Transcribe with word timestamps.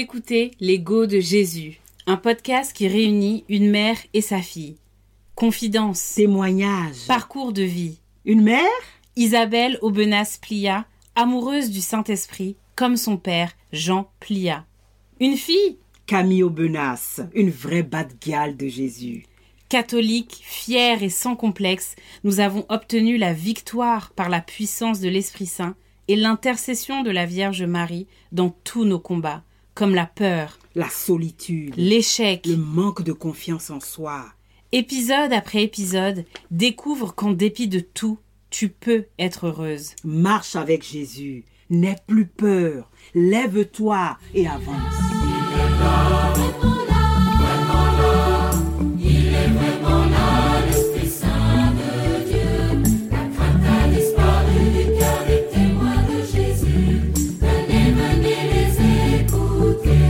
écoutez 0.00 0.50
L'Ego 0.60 1.06
de 1.06 1.20
Jésus, 1.20 1.78
un 2.06 2.16
podcast 2.16 2.72
qui 2.72 2.88
réunit 2.88 3.44
une 3.48 3.70
mère 3.70 3.96
et 4.12 4.20
sa 4.20 4.42
fille. 4.42 4.76
Confidence, 5.34 6.14
Témoignage. 6.14 7.06
parcours 7.06 7.52
de 7.52 7.62
vie. 7.62 7.98
Une 8.24 8.42
mère? 8.42 8.64
Isabelle 9.16 9.78
Aubenas 9.82 10.38
Plia, 10.42 10.86
amoureuse 11.14 11.70
du 11.70 11.80
Saint-Esprit, 11.80 12.56
comme 12.76 12.96
son 12.96 13.16
père, 13.16 13.52
Jean 13.72 14.10
Plia. 14.20 14.64
Une 15.20 15.36
fille? 15.36 15.78
Camille 16.06 16.42
Aubenas, 16.42 17.20
une 17.34 17.50
vraie 17.50 17.82
bad 17.82 18.12
gal 18.20 18.56
de 18.56 18.66
Jésus. 18.66 19.26
catholique, 19.68 20.40
fière 20.42 21.02
et 21.04 21.08
sans 21.10 21.36
complexe, 21.36 21.94
nous 22.24 22.40
avons 22.40 22.66
obtenu 22.68 23.16
la 23.18 23.32
victoire 23.32 24.10
par 24.10 24.28
la 24.28 24.40
puissance 24.40 24.98
de 24.98 25.08
l'Esprit 25.08 25.46
Saint 25.46 25.76
et 26.08 26.16
l'intercession 26.16 27.02
de 27.04 27.10
la 27.10 27.24
Vierge 27.26 27.62
Marie 27.62 28.08
dans 28.32 28.50
tous 28.64 28.84
nos 28.84 28.98
combats, 28.98 29.44
comme 29.74 29.94
la 29.94 30.06
peur, 30.06 30.58
La 30.74 30.88
solitude. 30.88 31.74
l'échec. 31.76 32.46
Le 32.46 32.56
manque 32.56 33.02
de 33.04 33.12
confiance 33.12 33.70
en 33.70 33.78
soi. 33.78 34.24
Épisode 34.72 35.32
après 35.32 35.62
épisode, 35.62 36.24
découvre 36.50 37.14
qu'en 37.14 37.30
dépit 37.30 37.68
de 37.68 37.78
tout, 37.80 38.18
tu 38.50 38.68
peux 38.68 39.06
être 39.18 39.46
heureuse. 39.46 39.94
Marche 40.04 40.56
avec 40.56 40.84
Jésus. 40.84 41.44
N'aie 41.70 41.96
plus 42.06 42.26
peur. 42.26 42.90
Lève-toi 43.14 44.18
et 44.34 44.46
avance. 44.48 44.76
L'Esprit 50.66 51.08
Saint 51.08 51.72
de 51.72 52.28
Dieu. 52.28 52.82
La 53.10 53.24
crainte 53.34 53.66
a 53.66 53.88
disparu 53.88 54.60
du 54.72 54.84
cœur 54.98 55.20
des 55.26 55.44
témoins 55.52 56.02
de 56.10 56.18
Jésus. 56.26 57.12
Venez, 57.40 57.92
venez 57.92 58.42
les 58.52 58.70
écouter. 59.20 60.04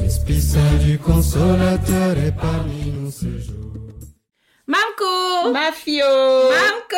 L'Esprit 0.00 0.40
Saint 0.40 0.76
du 0.84 0.98
Consolateur 0.98 2.18
est 2.18 2.36
parmi 2.36 2.92
nous 2.92 3.10
ce 3.10 3.38
jour. 3.38 3.65
Mamco 4.66 5.52
Ma 5.52 5.70
fille 5.72 6.02
Mamco 6.02 6.96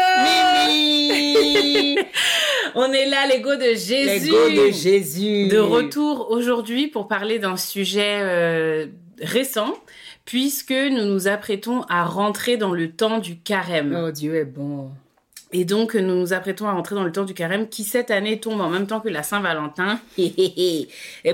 Mimi 0.67 1.99
On 2.75 2.93
est 2.93 3.07
là, 3.07 3.27
l'ego 3.27 3.57
de 3.57 3.75
Jésus 3.75 4.31
L'ego 4.31 4.67
de 4.67 4.71
Jésus. 4.71 5.49
De 5.49 5.59
retour 5.59 6.31
aujourd'hui 6.31 6.89
pour 6.89 7.09
parler 7.09 7.39
d'un 7.39 7.57
sujet 7.57 8.21
euh, 8.21 8.87
récent, 9.21 9.75
puisque 10.25 10.73
nous 10.73 11.05
nous 11.05 11.29
apprêtons 11.29 11.83
à 11.89 12.05
rentrer 12.05 12.57
dans 12.57 12.73
le 12.73 12.91
temps 12.91 13.19
du 13.19 13.39
carême. 13.39 13.99
Oh, 14.01 14.11
Dieu 14.11 14.37
est 14.37 14.45
bon. 14.45 14.91
Et 15.53 15.65
donc, 15.65 15.95
nous 15.95 16.15
nous 16.15 16.33
apprêtons 16.33 16.67
à 16.67 16.73
rentrer 16.73 16.95
dans 16.95 17.05
le 17.05 17.13
temps 17.13 17.25
du 17.25 17.35
carême 17.35 17.69
qui, 17.69 17.85
cette 17.85 18.11
année, 18.11 18.39
tombe 18.39 18.61
en 18.61 18.69
même 18.69 18.87
temps 18.87 19.01
que 19.01 19.09
la 19.09 19.23
Saint-Valentin. 19.23 20.01
Et 20.19 20.89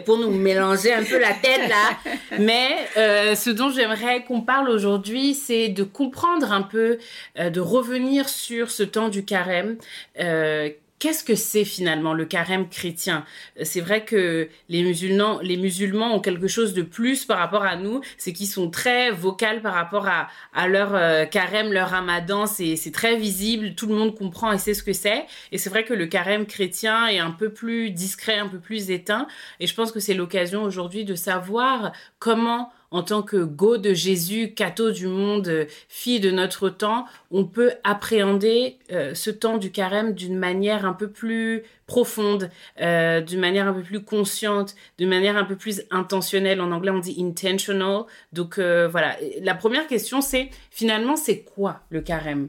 pour 0.05 0.19
nous 0.19 0.31
mélanger 0.31 0.93
un 0.93 1.03
peu 1.03 1.19
la 1.19 1.33
tête, 1.33 1.69
là. 1.69 2.13
Mais 2.39 2.77
euh, 2.97 3.35
ce 3.35 3.51
dont 3.51 3.71
j'aimerais 3.71 4.25
qu'on 4.25 4.41
parle 4.41 4.69
aujourd'hui, 4.69 5.35
c'est 5.35 5.69
de 5.69 5.83
comprendre 5.83 6.53
un 6.53 6.63
peu, 6.63 6.99
euh, 7.39 7.51
de 7.51 7.61
revenir 7.61 8.29
sur 8.29 8.71
ce 8.71 8.83
temps 8.83 9.09
du 9.09 9.25
carême. 9.25 9.77
Euh, 10.21 10.71
Qu'est-ce 11.05 11.23
que 11.23 11.35
c'est 11.35 11.67
finalement 11.67 12.15
le 12.15 12.25
carême 12.25 12.67
chrétien? 12.67 13.27
C'est 13.63 13.83
vrai 13.83 14.07
que 14.07 14.49
les 14.71 14.83
musulmans, 14.83 15.39
les 15.43 15.59
musulmans 15.59 16.15
ont 16.15 16.21
quelque 16.21 16.49
chose 16.49 16.73
de 16.73 16.81
plus 16.81 17.27
par 17.27 17.37
rapport 17.37 17.63
à 17.63 17.77
nous, 17.77 18.01
c'est 18.17 18.33
qu'ils 18.33 18.47
sont 18.47 18.71
très 18.71 19.11
vocaux 19.11 19.61
par 19.63 19.75
rapport 19.75 20.09
à, 20.09 20.67
leur 20.67 20.95
euh, 20.95 21.27
carême, 21.27 21.75
leur 21.75 21.91
ramadan, 21.91 22.47
c'est 22.47 22.91
très 22.91 23.17
visible, 23.17 23.75
tout 23.75 23.87
le 23.87 23.95
monde 23.95 24.17
comprend 24.17 24.51
et 24.51 24.57
sait 24.57 24.73
ce 24.73 24.83
que 24.83 24.95
c'est. 24.95 25.27
Et 25.53 25.59
c'est 25.59 25.69
vrai 25.69 25.85
que 25.85 25.93
le 25.93 26.07
carême 26.07 26.47
chrétien 26.47 27.07
est 27.09 27.19
un 27.19 27.33
peu 27.33 27.53
plus 27.53 27.91
discret, 27.91 28.39
un 28.39 28.49
peu 28.49 28.59
plus 28.59 28.91
éteint. 28.91 29.27
Et 29.61 29.67
je 29.67 29.75
pense 29.75 29.93
que 29.93 30.01
c'est 30.01 30.15
l'occasion 30.15 30.63
aujourd'hui 30.63 31.05
de 31.05 31.17
savoir 31.17 31.93
comment 32.19 32.73
en 32.95 33.03
tant 33.03 33.23
que 33.23 33.39
go 33.39 33.77
de 33.77 33.93
Jésus, 33.93 34.53
catho 34.55 34.93
du 34.93 35.09
monde, 35.09 35.49
euh, 35.49 35.65
fille 35.89 36.21
de 36.21 36.31
notre 36.31 36.69
temps, 36.69 37.07
on 37.33 37.45
peut 37.45 37.73
appréhender 37.83 38.79
euh, 38.93 39.15
ce 39.15 39.31
temps 39.31 39.59
du 39.59 39.73
carême 39.73 40.15
d'une 40.15 40.39
manière 40.39 40.87
un 40.87 40.93
peu 40.93 41.11
plus 41.11 41.65
profonde, 41.89 42.53
euh, 42.81 43.21
d'une 43.21 43.41
manière 43.41 43.67
un 43.67 43.73
peu 43.73 43.83
plus 43.83 44.05
consciente, 44.05 44.77
d'une 44.97 45.09
manière 45.09 45.37
un 45.37 45.43
peu 45.43 45.57
plus 45.57 45.83
intentionnelle. 45.91 46.61
En 46.61 46.71
anglais, 46.71 46.93
on 46.93 47.01
dit 47.01 47.17
intentional. 47.19 48.05
Donc 48.33 48.61
voilà, 48.61 49.17
la 49.43 49.57
première 49.57 49.89
question, 49.89 50.21
c'est 50.21 50.51
finalement, 50.71 51.17
c'est 51.17 51.41
quoi 51.41 51.81
le 51.91 52.01
carême? 52.01 52.49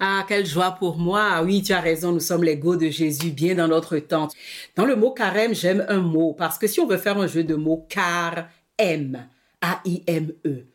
Ah, 0.00 0.24
quelle 0.26 0.46
joie 0.46 0.72
pour 0.72 0.98
moi. 0.98 1.42
Oui, 1.44 1.62
tu 1.62 1.72
as 1.72 1.80
raison, 1.80 2.10
nous 2.10 2.18
sommes 2.18 2.42
les 2.42 2.56
go 2.56 2.74
de 2.74 2.88
Jésus, 2.88 3.30
bien 3.30 3.54
dans 3.54 3.68
notre 3.68 3.98
temps. 3.98 4.26
Dans 4.74 4.84
le 4.84 4.96
mot 4.96 5.12
carême, 5.12 5.54
j'aime 5.54 5.86
un 5.88 6.00
mot, 6.00 6.32
parce 6.32 6.58
que 6.58 6.66
si 6.66 6.80
on 6.80 6.88
veut 6.88 6.96
faire 6.96 7.18
un 7.18 7.28
jeu 7.28 7.44
de 7.44 7.54
mots, 7.54 7.86
car, 7.88 8.48
M, 8.78 9.28
A-I-M-E. 9.60 10.66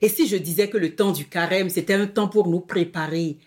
Et 0.00 0.08
si 0.08 0.28
je 0.28 0.36
disais 0.36 0.68
que 0.68 0.78
le 0.78 0.94
temps 0.94 1.12
du 1.12 1.26
carême, 1.26 1.68
c'était 1.68 1.94
un 1.94 2.06
temps 2.06 2.28
pour 2.28 2.48
nous 2.48 2.60
préparer 2.60 3.38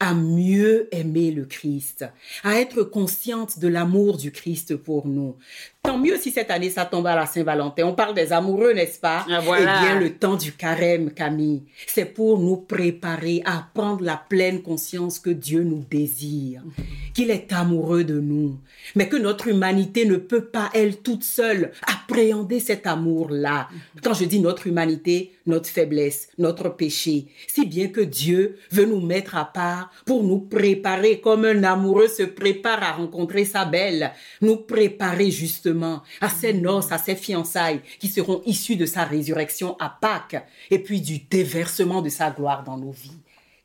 à 0.00 0.14
mieux 0.14 0.88
aimer 0.92 1.30
le 1.30 1.44
Christ, 1.44 2.06
à 2.42 2.58
être 2.58 2.82
consciente 2.82 3.58
de 3.58 3.68
l'amour 3.68 4.16
du 4.16 4.32
Christ 4.32 4.74
pour 4.74 5.06
nous. 5.06 5.36
Tant 5.82 5.98
mieux 5.98 6.16
si 6.18 6.30
cette 6.30 6.50
année 6.50 6.70
ça 6.70 6.84
tombe 6.84 7.06
à 7.06 7.14
la 7.14 7.26
Saint-Valentin. 7.26 7.84
On 7.84 7.94
parle 7.94 8.14
des 8.14 8.32
amoureux, 8.32 8.72
n'est-ce 8.72 8.98
pas? 8.98 9.24
Ah, 9.30 9.40
voilà. 9.40 9.78
Eh 9.78 9.84
bien, 9.84 10.00
le 10.00 10.14
temps 10.14 10.36
du 10.36 10.52
carême, 10.52 11.10
Camille, 11.10 11.62
c'est 11.86 12.06
pour 12.06 12.38
nous 12.38 12.56
préparer 12.56 13.42
à 13.44 13.66
prendre 13.74 14.04
la 14.04 14.16
pleine 14.16 14.62
conscience 14.62 15.18
que 15.18 15.30
Dieu 15.30 15.62
nous 15.62 15.84
désire, 15.90 16.62
qu'il 17.14 17.30
est 17.30 17.52
amoureux 17.52 18.04
de 18.04 18.20
nous, 18.20 18.58
mais 18.94 19.08
que 19.08 19.16
notre 19.16 19.48
humanité 19.48 20.06
ne 20.06 20.16
peut 20.16 20.44
pas, 20.44 20.70
elle 20.74 20.98
toute 20.98 21.24
seule, 21.24 21.72
appréhender 21.86 22.60
cet 22.60 22.86
amour-là. 22.86 23.68
Quand 24.02 24.14
je 24.14 24.24
dis 24.24 24.40
notre 24.40 24.66
humanité, 24.66 25.32
notre 25.46 25.68
faiblesse, 25.68 26.28
notre 26.38 26.68
péché, 26.68 27.26
si 27.48 27.66
bien 27.66 27.88
que 27.88 28.00
Dieu 28.00 28.58
veut 28.70 28.84
nous 28.84 29.00
mettre 29.00 29.36
à 29.36 29.44
part 29.44 29.90
pour 30.04 30.22
nous 30.22 30.40
préparer 30.40 31.20
comme 31.20 31.44
un 31.44 31.64
amoureux 31.64 32.08
se 32.08 32.22
prépare 32.22 32.82
à 32.82 32.92
rencontrer 32.92 33.44
sa 33.44 33.64
belle, 33.64 34.12
nous 34.40 34.56
préparer 34.56 35.30
justement 35.30 36.02
à 36.20 36.28
ces 36.28 36.52
noces, 36.52 36.92
à 36.92 36.98
ces 36.98 37.16
fiançailles 37.16 37.80
qui 37.98 38.08
seront 38.08 38.42
issues 38.46 38.76
de 38.76 38.86
sa 38.86 39.04
résurrection 39.04 39.76
à 39.78 39.88
Pâques 39.88 40.44
et 40.70 40.78
puis 40.78 41.00
du 41.00 41.18
déversement 41.18 42.02
de 42.02 42.08
sa 42.08 42.30
gloire 42.30 42.64
dans 42.64 42.76
nos 42.76 42.92
vies. 42.92 43.18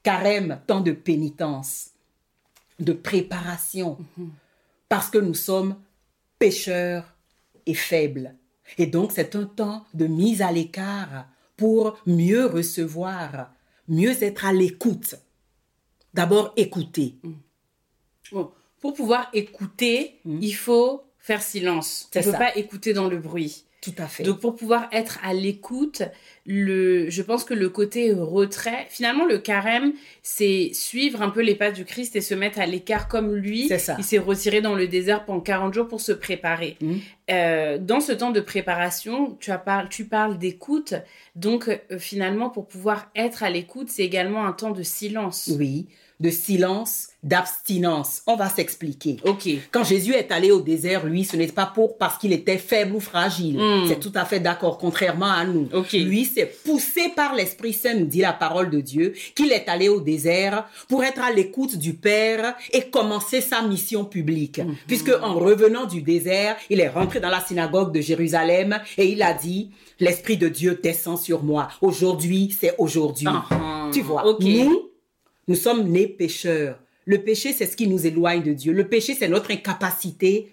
Carême, 0.04 0.60
temps 0.68 0.82
de 0.82 0.92
pénitence, 0.92 1.92
de 2.80 2.94
préparation, 2.94 3.98
parce 4.90 5.10
que 5.10 5.18
nous 5.18 5.34
sommes 5.34 5.76
pécheurs 6.38 7.16
et 7.66 7.74
faibles. 7.74 8.36
Et 8.78 8.88
donc 8.88 9.12
c'est 9.12 9.36
un 9.36 9.46
temps 9.46 9.86
de 9.94 10.08
mise 10.08 10.42
à 10.42 10.52
l'écart 10.52 11.28
pour 11.58 11.98
mieux 12.06 12.46
recevoir, 12.46 13.52
mieux 13.88 14.24
être 14.24 14.46
à 14.46 14.54
l'écoute. 14.54 15.16
D'abord 16.14 16.54
écouter. 16.56 17.16
Bon, 18.32 18.52
pour 18.80 18.94
pouvoir 18.94 19.30
écouter, 19.34 20.20
il 20.26 20.54
faut 20.54 21.04
faire 21.18 21.42
silence. 21.42 22.08
C'est 22.12 22.24
peut 22.24 22.32
ça. 22.32 22.38
pas 22.38 22.56
écouter 22.56 22.94
dans 22.94 23.08
le 23.08 23.18
bruit. 23.18 23.66
Tout 23.86 23.94
à 24.00 24.08
fait. 24.08 24.24
Donc 24.24 24.40
pour 24.40 24.56
pouvoir 24.56 24.88
être 24.92 25.20
à 25.24 25.32
l'écoute, 25.32 26.02
le, 26.48 27.08
je 27.08 27.22
pense 27.22 27.44
que 27.44 27.54
le 27.54 27.70
côté 27.70 28.12
retrait, 28.14 28.88
finalement 28.90 29.26
le 29.26 29.38
carême, 29.38 29.94
c'est 30.24 30.72
suivre 30.74 31.22
un 31.22 31.30
peu 31.30 31.42
les 31.42 31.54
pas 31.54 31.70
du 31.70 31.86
Christ 31.86 32.16
et 32.16 32.22
se 32.22 32.34
mettre 32.34 32.60
à 32.60 32.66
l'écart 32.66 33.08
comme 33.08 33.36
lui. 33.36 33.68
C'est 33.68 33.78
ça. 33.78 33.96
Il 34.00 34.04
s'est 34.04 34.18
retiré 34.18 34.62
dans 34.62 34.74
le 34.74 34.88
désert 34.88 35.24
pendant 35.24 35.40
40 35.40 35.72
jours 35.76 35.88
pour 35.88 36.02
se 36.02 36.14
préparer. 36.14 36.78
Mhm. 36.82 37.00
Euh, 37.30 37.78
dans 37.78 38.00
ce 38.00 38.12
temps 38.12 38.32
de 38.32 38.40
préparation, 38.40 39.38
tu, 39.40 39.52
as 39.52 39.60
parlé, 39.60 39.88
tu 39.90 40.06
parles 40.06 40.40
d'écoute. 40.40 40.96
Donc 41.36 41.68
euh, 41.68 42.00
finalement, 42.00 42.50
pour 42.50 42.68
pouvoir 42.68 43.12
être 43.16 43.44
à 43.44 43.52
l'écoute, 43.52 43.90
c'est 43.90 44.04
également 44.04 44.48
un 44.48 44.52
temps 44.52 44.72
de 44.72 44.82
silence. 44.82 45.52
oui, 45.56 45.86
de 46.20 46.30
silence, 46.30 47.10
d'abstinence. 47.24 48.22
On 48.28 48.36
va 48.36 48.50
s'expliquer. 48.50 49.18
Ok. 49.26 49.50
Quand 49.72 49.84
Jésus 49.84 50.14
est 50.14 50.32
allé 50.32 50.52
au 50.52 50.62
désert, 50.62 51.06
lui, 51.06 51.26
ce 51.26 51.36
n'est 51.36 51.48
pas 51.48 51.66
pour 51.66 51.98
parce 51.98 52.18
qu'il 52.18 52.32
était 52.32 52.58
faible 52.58 52.96
ou 52.96 53.00
fragile. 53.00 53.58
Mm. 53.58 53.88
C'est 53.88 54.00
tout 54.00 54.12
à 54.16 54.26
fait 54.26 54.40
d'accord, 54.40 54.78
contrairement 54.78 55.32
à 55.32 55.44
nous. 55.44 55.68
Ok. 55.74 55.94
Lui, 55.94 56.26
c'est 56.26 56.46
poussé 56.64 57.10
par 57.16 57.36
l'Esprit 57.36 57.74
Saint, 57.74 58.02
dit 58.02 58.22
la 58.22 58.34
parole 58.34 58.70
de 58.70 58.80
Dieu, 58.80 59.14
qu'il 59.36 59.52
est 59.52 59.68
allé 59.68 59.90
au 59.90 60.00
désert 60.00 60.66
pour 60.88 61.04
être 61.04 61.22
à 61.22 61.32
l'écoute 61.32 61.78
du 61.78 61.94
Père 61.94 62.56
et 62.72 62.90
commencer 62.90 63.42
sa 63.42 63.62
mission 63.62 64.06
publique. 64.06 64.60
Mm-hmm. 64.60 64.76
Puisque 64.88 65.12
en 65.22 65.34
revenant 65.36 65.86
du 65.86 66.02
désert, 66.02 66.56
il 66.70 66.80
est 66.80 66.90
rentré 66.90 67.20
dans 67.20 67.30
la 67.30 67.42
synagogue 67.42 67.92
de 67.94 68.02
Jérusalem 68.02 68.80
et 68.98 69.08
il 69.08 69.22
a 69.22 69.34
dit, 69.34 69.72
l'Esprit 70.00 70.38
de 70.38 70.48
Dieu 70.48 70.80
descend 70.82 71.18
sur 71.18 71.44
moi. 71.44 71.68
Aujourd'hui, 71.82 72.56
c'est 72.58 72.76
aujourd'hui. 72.78 73.28
Ah, 73.30 73.90
Tu 73.92 74.02
vois, 74.02 74.26
ok. 74.26 74.42
nous, 74.44 74.90
nous 75.48 75.56
sommes 75.56 75.88
nés 75.90 76.08
pécheurs. 76.08 76.80
Le 77.06 77.20
péché, 77.20 77.54
c'est 77.54 77.68
ce 77.68 77.76
qui 77.76 77.88
nous 77.88 78.06
éloigne 78.06 78.42
de 78.42 78.54
Dieu. 78.54 78.74
Le 78.74 78.88
péché, 78.88 79.14
c'est 79.14 79.28
notre 79.28 79.52
incapacité 79.52 80.52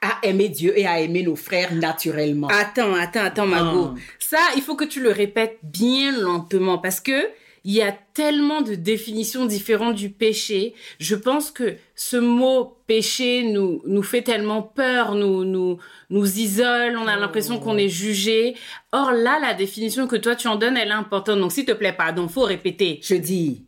à 0.00 0.18
aimer 0.22 0.48
Dieu 0.48 0.78
et 0.78 0.86
à 0.86 1.00
aimer 1.00 1.24
nos 1.24 1.34
frères 1.34 1.74
naturellement. 1.74 2.48
Attends, 2.48 2.94
attends, 2.94 3.24
attends, 3.24 3.46
Margot. 3.46 3.90
Ah. 3.94 4.00
Ça, 4.18 4.38
il 4.56 4.62
faut 4.62 4.76
que 4.76 4.84
tu 4.84 5.00
le 5.00 5.10
répètes 5.10 5.58
bien 5.62 6.16
lentement 6.16 6.78
parce 6.78 7.00
que 7.00 7.28
il 7.64 7.72
y 7.72 7.82
a 7.82 7.92
tellement 8.14 8.62
de 8.62 8.74
définitions 8.74 9.44
différentes 9.44 9.96
du 9.96 10.10
péché. 10.10 10.74
Je 11.00 11.16
pense 11.16 11.50
que 11.50 11.76
ce 11.96 12.16
mot 12.16 12.78
péché 12.86 13.42
nous, 13.42 13.82
nous 13.84 14.02
fait 14.02 14.22
tellement 14.22 14.62
peur, 14.62 15.14
nous, 15.16 15.44
nous, 15.44 15.78
nous 16.08 16.38
isole, 16.38 16.96
on 16.96 17.06
a 17.06 17.16
l'impression 17.16 17.58
qu'on 17.58 17.76
est 17.76 17.88
jugé. 17.88 18.54
Or 18.92 19.10
là, 19.12 19.38
la 19.40 19.54
définition 19.54 20.06
que 20.06 20.16
toi 20.16 20.36
tu 20.36 20.46
en 20.48 20.56
donnes, 20.56 20.76
elle 20.76 20.88
est 20.88 20.92
importante. 20.92 21.40
Donc 21.40 21.52
s'il 21.52 21.66
te 21.66 21.72
plaît, 21.72 21.92
pardon, 21.92 22.28
faut 22.28 22.44
répéter. 22.44 23.00
Je 23.02 23.16
dis, 23.16 23.66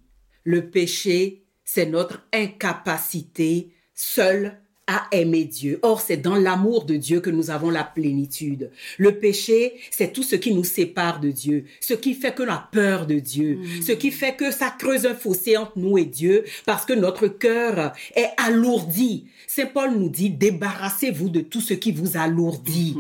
le 0.50 0.68
péché, 0.68 1.44
c'est 1.64 1.86
notre 1.86 2.26
incapacité 2.32 3.70
seule 3.94 4.58
à 4.88 5.06
aimer 5.12 5.44
Dieu. 5.44 5.78
Or, 5.82 6.00
c'est 6.00 6.16
dans 6.16 6.34
l'amour 6.34 6.84
de 6.84 6.96
Dieu 6.96 7.20
que 7.20 7.30
nous 7.30 7.50
avons 7.50 7.70
la 7.70 7.84
plénitude. 7.84 8.72
Le 8.98 9.20
péché, 9.20 9.74
c'est 9.92 10.12
tout 10.12 10.24
ce 10.24 10.34
qui 10.34 10.52
nous 10.52 10.64
sépare 10.64 11.20
de 11.20 11.30
Dieu, 11.30 11.64
ce 11.80 11.94
qui 11.94 12.14
fait 12.14 12.34
que 12.34 12.42
l'on 12.42 12.52
a 12.52 12.68
peur 12.72 13.06
de 13.06 13.20
Dieu, 13.20 13.60
ce 13.86 13.92
qui 13.92 14.10
fait 14.10 14.34
que 14.34 14.50
ça 14.50 14.74
creuse 14.76 15.06
un 15.06 15.14
fossé 15.14 15.56
entre 15.56 15.78
nous 15.78 15.96
et 15.96 16.06
Dieu, 16.06 16.42
parce 16.66 16.84
que 16.84 16.92
notre 16.92 17.28
cœur 17.28 17.92
est 18.16 18.30
alourdi. 18.36 19.26
Saint 19.46 19.66
Paul 19.66 19.92
nous 19.96 20.08
dit, 20.08 20.30
débarrassez-vous 20.30 21.28
de 21.28 21.40
tout 21.40 21.60
ce 21.60 21.74
qui 21.74 21.92
vous 21.92 22.16
alourdit. 22.16 22.96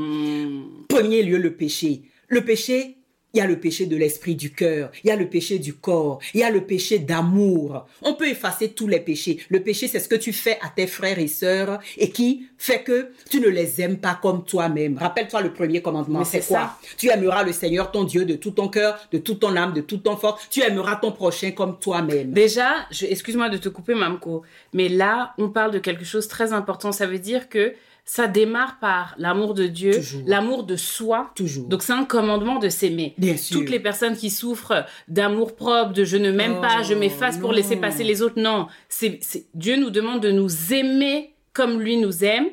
Premier 0.88 1.24
lieu, 1.24 1.38
le 1.38 1.54
péché. 1.54 2.02
Le 2.28 2.44
péché, 2.44 2.98
il 3.32 3.38
y 3.38 3.40
a 3.40 3.46
le 3.46 3.58
péché 3.58 3.86
de 3.86 3.96
l'esprit 3.96 4.34
du 4.34 4.52
cœur, 4.52 4.90
il 5.04 5.08
y 5.08 5.10
a 5.10 5.16
le 5.16 5.28
péché 5.28 5.58
du 5.58 5.74
corps, 5.74 6.20
il 6.34 6.40
y 6.40 6.42
a 6.42 6.50
le 6.50 6.62
péché 6.62 6.98
d'amour. 6.98 7.86
On 8.02 8.14
peut 8.14 8.28
effacer 8.28 8.70
tous 8.70 8.88
les 8.88 9.00
péchés. 9.00 9.38
Le 9.48 9.62
péché, 9.62 9.88
c'est 9.88 10.00
ce 10.00 10.08
que 10.08 10.16
tu 10.16 10.32
fais 10.32 10.58
à 10.62 10.68
tes 10.68 10.86
frères 10.86 11.18
et 11.18 11.28
sœurs 11.28 11.80
et 11.96 12.10
qui 12.10 12.46
fait 12.58 12.82
que 12.82 13.10
tu 13.28 13.40
ne 13.40 13.48
les 13.48 13.80
aimes 13.80 13.98
pas 13.98 14.18
comme 14.20 14.44
toi-même. 14.44 14.98
Rappelle-toi 14.98 15.42
le 15.42 15.52
premier 15.52 15.80
commandement, 15.80 16.24
c'est 16.24 16.46
quoi? 16.46 16.76
Tu 16.96 17.08
aimeras 17.08 17.44
le 17.44 17.52
Seigneur 17.52 17.90
ton 17.90 18.04
Dieu 18.04 18.24
de 18.24 18.34
tout 18.34 18.50
ton 18.50 18.68
cœur, 18.68 18.98
de 19.12 19.18
toute 19.18 19.40
ton 19.40 19.56
âme, 19.56 19.72
de 19.72 19.80
toute 19.80 20.02
ton 20.02 20.16
force. 20.16 20.48
Tu 20.50 20.62
aimeras 20.62 20.96
ton 20.96 21.12
prochain 21.12 21.52
comme 21.52 21.78
toi-même. 21.78 22.32
Déjà, 22.32 22.86
excuse-moi 23.00 23.48
de 23.48 23.56
te 23.56 23.68
couper, 23.68 23.94
Mamko, 23.94 24.42
mais 24.72 24.88
là, 24.88 25.34
on 25.38 25.48
parle 25.50 25.70
de 25.70 25.78
quelque 25.78 26.04
chose 26.04 26.24
de 26.24 26.30
très 26.30 26.52
important. 26.52 26.92
Ça 26.92 27.06
veut 27.06 27.18
dire 27.18 27.48
que 27.48 27.74
ça 28.04 28.26
démarre 28.26 28.78
par 28.80 29.14
l'amour 29.18 29.54
de 29.54 29.66
Dieu, 29.66 29.92
l'amour 30.26 30.64
de 30.64 30.76
soi. 30.76 31.30
Toujours. 31.34 31.68
Donc 31.68 31.82
c'est 31.82 31.92
un 31.92 32.04
commandement 32.04 32.58
de 32.58 32.68
s'aimer. 32.68 33.14
Bien 33.18 33.36
sûr. 33.36 33.58
Toutes 33.58 33.70
les 33.70 33.80
personnes 33.80 34.16
qui 34.16 34.30
souffrent 34.30 34.84
d'amour 35.08 35.54
propre, 35.54 35.92
de 35.92 36.04
je 36.04 36.16
ne 36.16 36.32
m'aime 36.32 36.56
Oh, 36.58 36.60
pas, 36.60 36.82
je 36.82 36.94
m'efface 36.94 37.38
pour 37.38 37.52
laisser 37.52 37.76
passer 37.76 38.02
les 38.02 38.22
autres, 38.22 38.40
non. 38.40 38.66
C'est, 38.88 39.20
Dieu 39.54 39.76
nous 39.76 39.90
demande 39.90 40.20
de 40.20 40.30
nous 40.30 40.72
aimer 40.72 41.34
comme 41.52 41.80
lui 41.80 41.96
nous 41.96 42.24
aime 42.24 42.46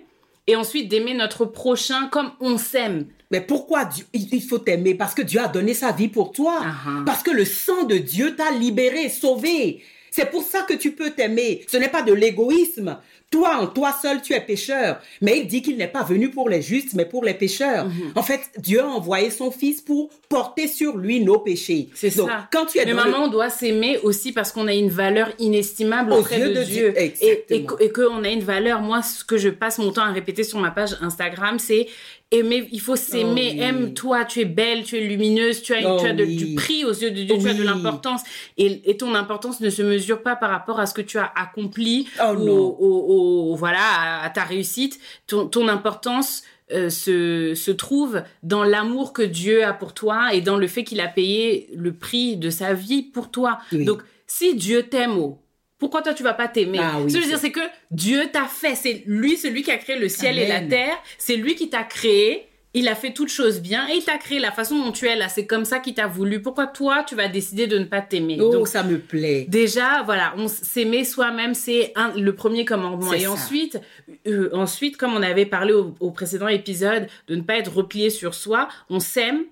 et 0.46 0.56
ensuite 0.56 0.90
d'aimer 0.90 1.14
notre 1.14 1.46
prochain 1.46 2.08
comme 2.08 2.32
on 2.40 2.58
s'aime. 2.58 3.08
Mais 3.32 3.42
pourquoi 3.42 3.86
Dieu, 3.86 4.06
il 4.14 4.34
il 4.34 4.42
faut 4.42 4.60
t'aimer? 4.60 4.96
Parce 4.96 5.14
que 5.14 5.22
Dieu 5.22 5.42
a 5.42 5.48
donné 5.48 5.74
sa 5.74 5.92
vie 5.92 6.08
pour 6.08 6.32
toi. 6.32 6.60
Ah 6.62 6.76
ah. 6.86 7.04
Parce 7.06 7.24
que 7.24 7.32
le 7.32 7.46
sang 7.46 7.84
de 7.84 7.98
Dieu 7.98 8.36
t'a 8.36 8.52
libéré, 8.52 9.10
sauvé. 9.10 9.82
C'est 10.12 10.30
pour 10.32 10.44
ça 10.44 10.62
que 10.62 10.74
tu 10.74 10.92
peux 10.94 11.12
t'aimer. 11.12 11.66
Ce 11.68 11.78
n'est 11.78 11.90
pas 11.90 12.02
de 12.02 12.14
l'égoïsme. 12.14 12.98
Toi, 13.30 13.58
en 13.62 13.68
toi 13.68 13.94
seul, 14.02 14.22
tu 14.22 14.34
es 14.34 14.40
pécheur. 14.40 15.00
Mais 15.22 15.40
il 15.40 15.48
dit 15.48 15.62
qu'il 15.62 15.76
n'est 15.76 15.90
pas 15.90 16.04
venu 16.04 16.30
pour 16.32 16.48
les 16.50 16.62
justes, 16.62 16.94
mais 16.94 17.04
pour 17.06 17.26
les 17.26 17.34
pécheurs. 17.34 17.86
Mhm. 17.86 18.14
En 18.16 18.24
fait, 18.24 18.40
Dieu 18.58 18.82
a 18.82 18.88
envoyé 18.88 19.30
son 19.32 19.52
Fils 19.52 19.82
pour 19.82 20.10
porter 20.30 20.68
sur 20.70 20.96
lui 20.98 21.20
nos 21.20 21.40
péchés. 21.40 21.90
C'est 21.94 22.10
ça. 22.10 22.48
quand 22.52 22.66
tu 22.68 22.78
es 22.80 22.86
Mais 22.86 22.92
le- 22.92 22.96
maman, 22.98 23.26
on 23.26 23.28
doit 23.28 23.50
s'aimer 23.50 23.98
aussi 24.04 24.32
parce 24.32 24.52
qu'on 24.54 24.68
a 24.68 24.74
une 24.74 24.90
valeur 24.90 25.30
inestimable 25.40 26.14
Aux 26.14 26.20
auprès 26.20 26.40
yeux 26.40 26.50
de, 26.50 26.60
de 26.60 26.64
Dieu. 26.64 26.94
Dieu. 26.94 27.04
Et, 27.50 27.92
qu'on 27.92 28.24
a 28.24 28.30
une 28.30 28.44
valeur. 28.44 28.80
Moi, 28.82 29.02
ce 29.02 29.26
que 29.26 29.38
je 29.38 29.50
passe 29.50 29.78
mon 29.80 29.92
temps 29.92 30.04
à 30.04 30.12
répéter 30.12 30.44
sur 30.44 30.60
ma 30.60 30.72
page 30.72 30.96
Instagram, 31.02 31.60
c'est 31.60 31.88
aimer, 32.32 32.68
il 32.74 32.82
faut 32.82 32.98
s'aimer. 32.98 33.52
Oh 33.54 33.56
oui. 33.58 33.62
Aime-toi, 33.62 34.26
tu 34.26 34.42
es 34.42 34.46
belle, 34.46 34.84
tu 34.84 34.98
es 34.98 35.02
lumineuse, 35.02 35.62
tu 35.62 35.74
as, 35.74 35.80
Oh 35.94 35.98
tu 36.00 36.06
as 36.08 36.14
de- 36.14 36.26
oui. 36.26 36.36
du 36.36 36.56
prix 36.56 36.84
aux 36.84 36.92
yeux 36.94 37.12
de 37.12 37.24
Dieu, 37.24 37.38
tu 37.40 37.48
as 37.48 37.54
de 37.54 37.64
l'importance. 37.64 38.22
Et, 38.58 38.82
et 38.90 38.98
ton 38.98 39.16
importance 39.16 39.62
ne 39.62 39.70
se 39.70 39.82
mesure 39.82 40.22
pas 40.22 40.36
par 40.36 40.50
rapport 40.50 40.80
à 40.80 40.86
ce 40.86 40.94
que 40.94 41.02
tu 41.02 41.18
as 41.18 41.32
accompli 41.36 42.06
Oh 42.22 42.34
ou 42.36 42.44
non. 42.44 42.54
au- 42.54 42.76
au- 42.80 43.17
au- 43.18 43.56
voilà, 43.56 43.80
à, 43.82 44.26
à 44.26 44.30
ta 44.30 44.44
réussite. 44.44 45.00
Ton, 45.28 45.48
ton 45.48 45.68
importance 45.68 46.44
euh, 46.74 46.90
se, 46.90 47.54
se 47.56 47.72
trouve 47.72 48.24
dans 48.44 48.64
l'amour 48.64 49.14
que 49.14 49.22
Dieu 49.22 49.64
a 49.66 49.74
pour 49.74 49.94
toi 49.94 50.34
et 50.34 50.42
dans 50.42 50.58
le 50.58 50.68
fait 50.68 50.84
qu'il 50.84 51.00
a 51.00 51.08
payé 51.08 51.70
le 51.76 51.94
prix 51.94 52.36
de 52.38 52.50
sa 52.50 52.74
vie 52.74 53.04
pour 53.04 53.32
toi. 53.32 53.60
Oui. 53.72 53.86
Donc, 53.86 54.02
si 54.28 54.54
Dieu 54.56 54.84
t'aime, 54.84 55.18
oh, 55.18 55.40
pourquoi 55.80 56.02
toi 56.02 56.14
tu 56.14 56.24
vas 56.24 56.34
pas 56.34 56.48
t'aimer? 56.50 56.80
Ah 56.82 57.00
oui, 57.02 57.10
Ce 57.10 57.16
que 57.16 57.22
je 57.22 57.26
veux 57.26 57.32
dire, 57.32 57.40
c'est- 57.40 57.52
que 57.52 57.62
Dieu 57.92 58.28
t'a 58.34 58.46
fait. 58.46 58.76
C'est 58.76 59.04
lui, 59.06 59.38
celui 59.38 59.62
qui 59.64 59.72
a 59.72 59.78
créé 59.78 59.98
le 59.98 60.10
ciel 60.10 60.38
et 60.40 60.48
la 60.48 60.60
terre. 60.70 60.98
C'est 61.18 61.38
lui 61.38 61.56
qui 61.56 61.70
t'a 61.70 61.84
créé. 61.84 62.48
Il 62.78 62.88
a 62.88 62.94
fait 62.94 63.12
toutes 63.12 63.30
choses 63.30 63.60
bien 63.60 63.88
et 63.90 63.96
il 63.96 64.04
t'a 64.04 64.20
créé 64.20 64.38
la 64.40 64.52
façon 64.52 64.78
dont 64.78 64.92
tu 64.92 65.08
es 65.08 65.16
là. 65.16 65.30
C'est 65.30 65.48
comme 65.48 65.66
ça 65.66 65.80
qu'il 65.80 65.96
t'a 65.96 66.06
voulu. 66.06 66.44
Pourquoi 66.44 66.68
toi, 66.68 67.04
tu 67.04 67.16
vas 67.16 67.28
décider 67.28 67.66
de 67.66 67.80
ne 67.80 67.86
pas 67.86 68.02
t'aimer? 68.02 68.38
Oh, 68.40 68.52
Donc, 68.52 68.68
ça 68.68 68.84
me 68.84 69.00
plaît. 69.00 69.46
Déjà, 69.50 70.04
voilà, 70.04 70.34
on 70.38 70.48
s'aimer 70.48 71.04
soi-même, 71.04 71.56
c'est 71.56 71.92
le 72.16 72.36
premier 72.36 72.66
commandement. 72.66 73.14
Et 73.14 73.22
ça. 73.22 73.32
ensuite, 73.32 73.82
euh, 74.28 74.50
ensuite, 74.54 74.96
comme 74.96 75.16
on 75.16 75.24
avait 75.24 75.48
parlé 75.48 75.74
au, 75.74 75.96
au 76.00 76.12
précédent 76.12 76.48
épisode, 76.48 77.08
de 77.28 77.36
ne 77.36 77.42
pas 77.42 77.56
être 77.56 77.74
replié 77.74 78.12
sur 78.12 78.36
soi, 78.36 78.68
on 78.92 79.00
s'aime 79.00 79.44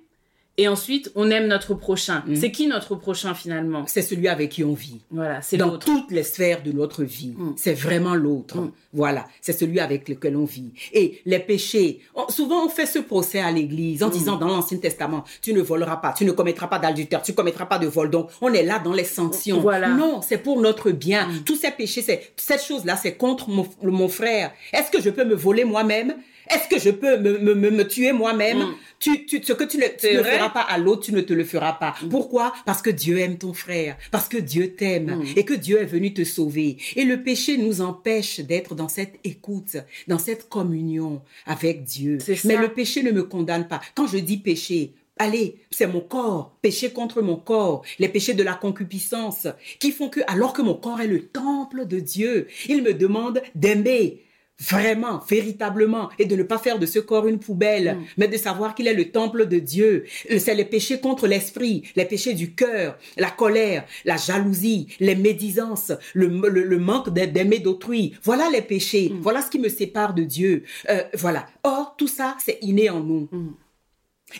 et 0.57 0.67
ensuite 0.67 1.11
on 1.15 1.29
aime 1.29 1.47
notre 1.47 1.73
prochain. 1.73 2.23
Mhm. 2.27 2.35
C'est 2.35 2.51
qui 2.51 2.67
notre 2.67 2.95
prochain 2.95 3.33
finalement? 3.33 3.83
C'est 3.87 4.01
celui 4.01 4.27
avec 4.27 4.49
qui 4.51 4.63
on 4.63 4.73
vit. 4.73 5.01
Voilà, 5.11 5.41
c'est 5.41 5.57
dans 5.57 5.77
toutes 5.77 6.11
les 6.11 6.23
sphères 6.23 6.63
de 6.63 6.71
notre 6.71 7.03
vie. 7.03 7.33
Mm. 7.37 7.53
C'est 7.57 7.73
vraiment 7.73 8.15
l'autre. 8.15 8.57
Mm. 8.57 8.71
Voilà, 8.93 9.27
c'est 9.41 9.51
celui 9.53 9.79
avec 9.79 10.07
lequel 10.07 10.37
on 10.37 10.45
vit. 10.45 10.71
Et 10.93 11.19
les 11.25 11.39
péchés, 11.39 11.99
on- 12.15 12.29
souvent 12.29 12.65
on 12.65 12.69
fait 12.69 12.85
ce 12.85 12.99
procès 12.99 13.39
à 13.39 13.51
l'église 13.51 14.01
en 14.03 14.09
disant 14.09 14.37
dans 14.37 14.47
l'Ancien 14.47 14.77
Testament, 14.77 15.23
tu 15.41 15.53
ne 15.53 15.61
voleras 15.61 15.97
pas, 15.97 16.13
tu 16.13 16.23
ne 16.25 16.31
commettras 16.31 16.67
pas 16.67 16.79
d'adultère, 16.79 17.21
tu 17.21 17.33
commettras 17.33 17.65
pas 17.65 17.77
de 17.79 17.87
vol. 17.87 18.09
Donc 18.09 18.29
on 18.41 18.53
est 18.53 18.63
là 18.63 18.79
dans 18.79 18.93
les 18.93 19.03
sanctions. 19.03 19.59
Voilà. 19.59 19.89
Non, 19.89 20.21
c'est 20.21 20.37
pour 20.37 20.61
notre 20.61 20.91
bien. 20.91 21.27
Tous 21.45 21.55
ces 21.55 21.71
péchés, 21.71 22.01
c'est 22.01 22.31
cette 22.37 22.63
chose-là, 22.63 22.95
c'est 22.95 23.15
contre 23.15 23.49
mon, 23.49 23.67
mon 23.83 24.07
frère. 24.07 24.51
Est-ce 24.71 24.89
que 24.91 25.01
je 25.01 25.09
peux 25.09 25.25
me 25.25 25.35
voler 25.35 25.65
moi-même? 25.65 26.15
Est-ce 26.49 26.67
que 26.67 26.79
je 26.79 26.89
peux 26.91 27.17
me, 27.17 27.37
me, 27.39 27.55
me, 27.55 27.71
me 27.71 27.87
tuer 27.87 28.11
moi-même 28.13 28.59
Mm. 28.59 28.75
tu, 28.99 29.25
tu, 29.25 29.43
Ce 29.43 29.53
que 29.53 29.63
tu 29.63 29.77
ne, 29.77 29.83
tu 29.99 30.15
ne 30.15 30.23
feras 30.23 30.49
pas 30.49 30.61
à 30.61 30.77
l'autre, 30.77 31.03
tu 31.03 31.11
ne 31.13 31.21
te 31.21 31.33
le 31.33 31.43
feras 31.43 31.73
pas. 31.73 31.95
Pourquoi? 32.09 32.53
Parce 32.65 32.81
que 32.81 32.89
Dieu 32.89 33.19
aime 33.19 33.37
ton 33.37 33.53
frère, 33.53 33.97
parce 34.11 34.27
que 34.27 34.37
Dieu 34.37 34.75
t'aime 34.75 35.17
Mm. 35.19 35.25
et 35.37 35.45
que 35.45 35.53
Dieu 35.53 35.79
est 35.81 35.85
venu 35.85 36.13
te 36.13 36.23
sauver. 36.23 36.77
Et 36.95 37.03
le 37.05 37.21
péché 37.23 37.57
nous 37.57 37.81
empêche 37.81 38.39
d'être 38.39 38.75
dans 38.75 38.87
cette 38.89 39.15
écoute, 39.23 39.77
dans 40.07 40.19
cette 40.19 40.49
communion 40.49 41.21
avec 41.45 41.83
Dieu. 41.83 42.17
Mais 42.45 42.57
le 42.57 42.69
péché 42.69 43.03
ne 43.03 43.11
me 43.11 43.23
condamne 43.23 43.67
pas. 43.67 43.81
Quand 43.95 44.07
je 44.07 44.17
dis 44.17 44.37
péché, 44.37 44.93
Allez, 45.17 45.55
c'est 45.71 45.87
mon 45.87 46.01
corps, 46.01 46.57
péché 46.61 46.91
contre 46.91 47.21
mon 47.21 47.37
corps, 47.37 47.83
les 47.99 48.09
péchés 48.09 48.33
de 48.33 48.43
la 48.43 48.53
concupiscence, 48.53 49.47
qui 49.79 49.91
font 49.93 50.09
que, 50.09 50.19
alors 50.27 50.51
que 50.51 50.61
mon 50.61 50.73
corps 50.73 50.99
est 50.99 51.07
le 51.07 51.27
temple 51.27 51.85
de 51.87 52.01
Dieu, 52.01 52.47
il 52.67 52.83
me 52.83 52.93
demande 52.93 53.41
d'aimer 53.55 54.21
vraiment, 54.59 55.19
véritablement, 55.29 56.09
et 56.17 56.25
de 56.25 56.35
ne 56.35 56.43
pas 56.43 56.57
faire 56.57 56.79
de 56.79 56.85
ce 56.85 56.99
corps 56.99 57.27
une 57.27 57.39
poubelle, 57.39 57.97
mais 58.17 58.27
de 58.27 58.37
savoir 58.37 58.73
qu'il 58.73 58.87
est 58.87 58.93
le 58.93 59.11
temple 59.11 59.47
de 59.47 59.59
Dieu. 59.59 60.05
C'est 60.37 60.55
les 60.55 60.63
péchés 60.65 60.99
contre 60.99 61.27
l'esprit, 61.27 61.83
les 61.95 62.05
péchés 62.05 62.33
du 62.33 62.53
cœur, 62.55 62.97
la 63.17 63.29
colère, 63.31 63.85
la 64.05 64.15
jalousie, 64.17 64.87
les 64.99 65.15
médisances, 65.15 65.91
le, 66.13 66.27
le, 66.27 66.63
le 66.63 66.79
manque 66.79 67.09
d'a- 67.13 67.27
d'aimer 67.27 67.59
d'autrui. 67.59 68.15
Voilà 68.23 68.49
les 68.49 68.61
péchés. 68.61 69.11
Voilà 69.21 69.41
ce 69.41 69.49
qui 69.49 69.59
me 69.59 69.69
sépare 69.69 70.13
de 70.13 70.23
Dieu. 70.23 70.63
Euh, 70.89 71.03
voilà. 71.15 71.47
Or, 71.63 71.95
tout 71.97 72.07
ça, 72.07 72.37
c'est 72.43 72.59
inné 72.61 72.89
en 72.89 73.01
nous. 73.01 73.27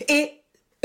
Et 0.08 0.30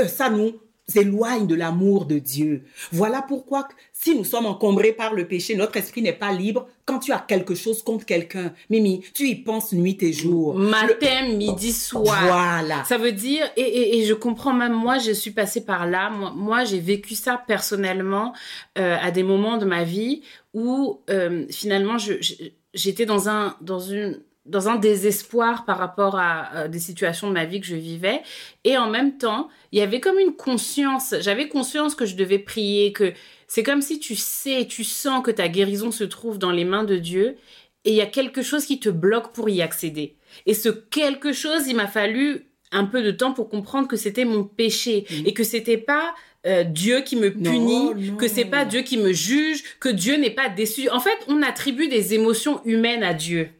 euh, 0.00 0.06
ça 0.08 0.28
nous 0.30 0.52
éloigne 0.96 1.46
de 1.46 1.54
l'amour 1.54 2.06
de 2.06 2.18
Dieu. 2.18 2.64
Voilà 2.92 3.22
pourquoi 3.22 3.68
si 3.92 4.16
nous 4.16 4.24
sommes 4.24 4.46
encombrés 4.46 4.92
par 4.92 5.14
le 5.14 5.26
péché, 5.28 5.54
notre 5.54 5.76
esprit 5.76 6.02
n'est 6.02 6.12
pas 6.12 6.32
libre. 6.32 6.66
Quand 6.84 6.98
tu 6.98 7.12
as 7.12 7.18
quelque 7.20 7.54
chose 7.54 7.82
contre 7.84 8.04
quelqu'un, 8.04 8.52
Mimi, 8.68 9.04
tu 9.14 9.28
y 9.28 9.36
penses 9.36 9.72
nuit 9.72 9.96
et 10.02 10.12
jour. 10.12 10.58
Le- 10.58 10.68
Matin, 10.68 11.28
midi, 11.36 11.72
soir. 11.72 12.04
Voilà. 12.04 12.82
Ça 12.84 12.98
veut 12.98 13.12
dire, 13.12 13.44
et, 13.56 13.60
et, 13.62 13.98
et 13.98 14.04
je 14.04 14.14
comprends 14.14 14.52
même, 14.52 14.72
moi, 14.72 14.98
je 14.98 15.12
suis 15.12 15.30
passée 15.30 15.64
par 15.64 15.86
là. 15.86 16.10
Moi, 16.10 16.32
moi, 16.34 16.64
j'ai 16.64 16.80
vécu 16.80 17.14
ça 17.14 17.40
personnellement 17.46 18.32
euh, 18.78 18.96
à 19.00 19.10
des 19.12 19.22
moments 19.22 19.58
de 19.58 19.64
ma 19.64 19.84
vie 19.84 20.22
où 20.54 21.00
euh, 21.10 21.46
finalement, 21.50 21.98
je- 21.98 22.20
je- 22.20 22.34
j'étais 22.74 23.06
dans 23.06 23.28
un, 23.28 23.54
dans 23.60 23.80
une 23.80 24.20
dans 24.44 24.68
un 24.68 24.76
désespoir 24.76 25.64
par 25.64 25.78
rapport 25.78 26.16
à, 26.18 26.42
à 26.62 26.68
des 26.68 26.80
situations 26.80 27.28
de 27.28 27.32
ma 27.32 27.44
vie 27.44 27.60
que 27.60 27.66
je 27.66 27.76
vivais 27.76 28.22
et 28.64 28.76
en 28.76 28.90
même 28.90 29.16
temps 29.16 29.48
il 29.70 29.78
y 29.78 29.82
avait 29.82 30.00
comme 30.00 30.18
une 30.18 30.34
conscience 30.34 31.14
j'avais 31.20 31.48
conscience 31.48 31.94
que 31.94 32.06
je 32.06 32.16
devais 32.16 32.38
prier 32.40 32.92
que 32.92 33.12
c'est 33.46 33.62
comme 33.62 33.82
si 33.82 34.00
tu 34.00 34.16
sais 34.16 34.66
tu 34.68 34.82
sens 34.84 35.22
que 35.22 35.30
ta 35.30 35.48
guérison 35.48 35.90
se 35.92 36.04
trouve 36.04 36.38
dans 36.38 36.50
les 36.50 36.64
mains 36.64 36.84
de 36.84 36.96
Dieu 36.96 37.36
et 37.84 37.90
il 37.90 37.96
y 37.96 38.00
a 38.00 38.06
quelque 38.06 38.42
chose 38.42 38.64
qui 38.64 38.80
te 38.80 38.88
bloque 38.88 39.32
pour 39.32 39.48
y 39.48 39.62
accéder 39.62 40.16
et 40.46 40.54
ce 40.54 40.68
quelque 40.70 41.32
chose 41.32 41.68
il 41.68 41.76
m'a 41.76 41.86
fallu 41.86 42.48
un 42.72 42.86
peu 42.86 43.02
de 43.02 43.10
temps 43.12 43.32
pour 43.32 43.48
comprendre 43.48 43.86
que 43.86 43.96
c'était 43.96 44.24
mon 44.24 44.44
péché 44.44 45.04
et 45.26 45.34
que 45.34 45.44
c'était 45.44 45.76
pas 45.76 46.14
euh, 46.46 46.64
Dieu 46.64 47.02
qui 47.02 47.14
me 47.16 47.28
Non, 47.28 47.50
punit, 47.52 48.10
non. 48.10 48.16
que 48.16 48.26
c'est 48.26 48.46
pas 48.46 48.64
Dieu 48.64 48.80
qui 48.80 48.96
me 48.96 49.12
juge, 49.12 49.62
que 49.78 49.90
Dieu 49.90 50.16
n'est 50.16 50.30
pas 50.30 50.48
déçu. 50.48 50.88
En 50.88 50.98
fait, 50.98 51.16
on 51.28 51.42
attribue 51.42 51.86
des 51.86 52.14
émotions 52.14 52.60
humaines 52.64 53.04
à 53.04 53.14
Dieu. 53.14 53.50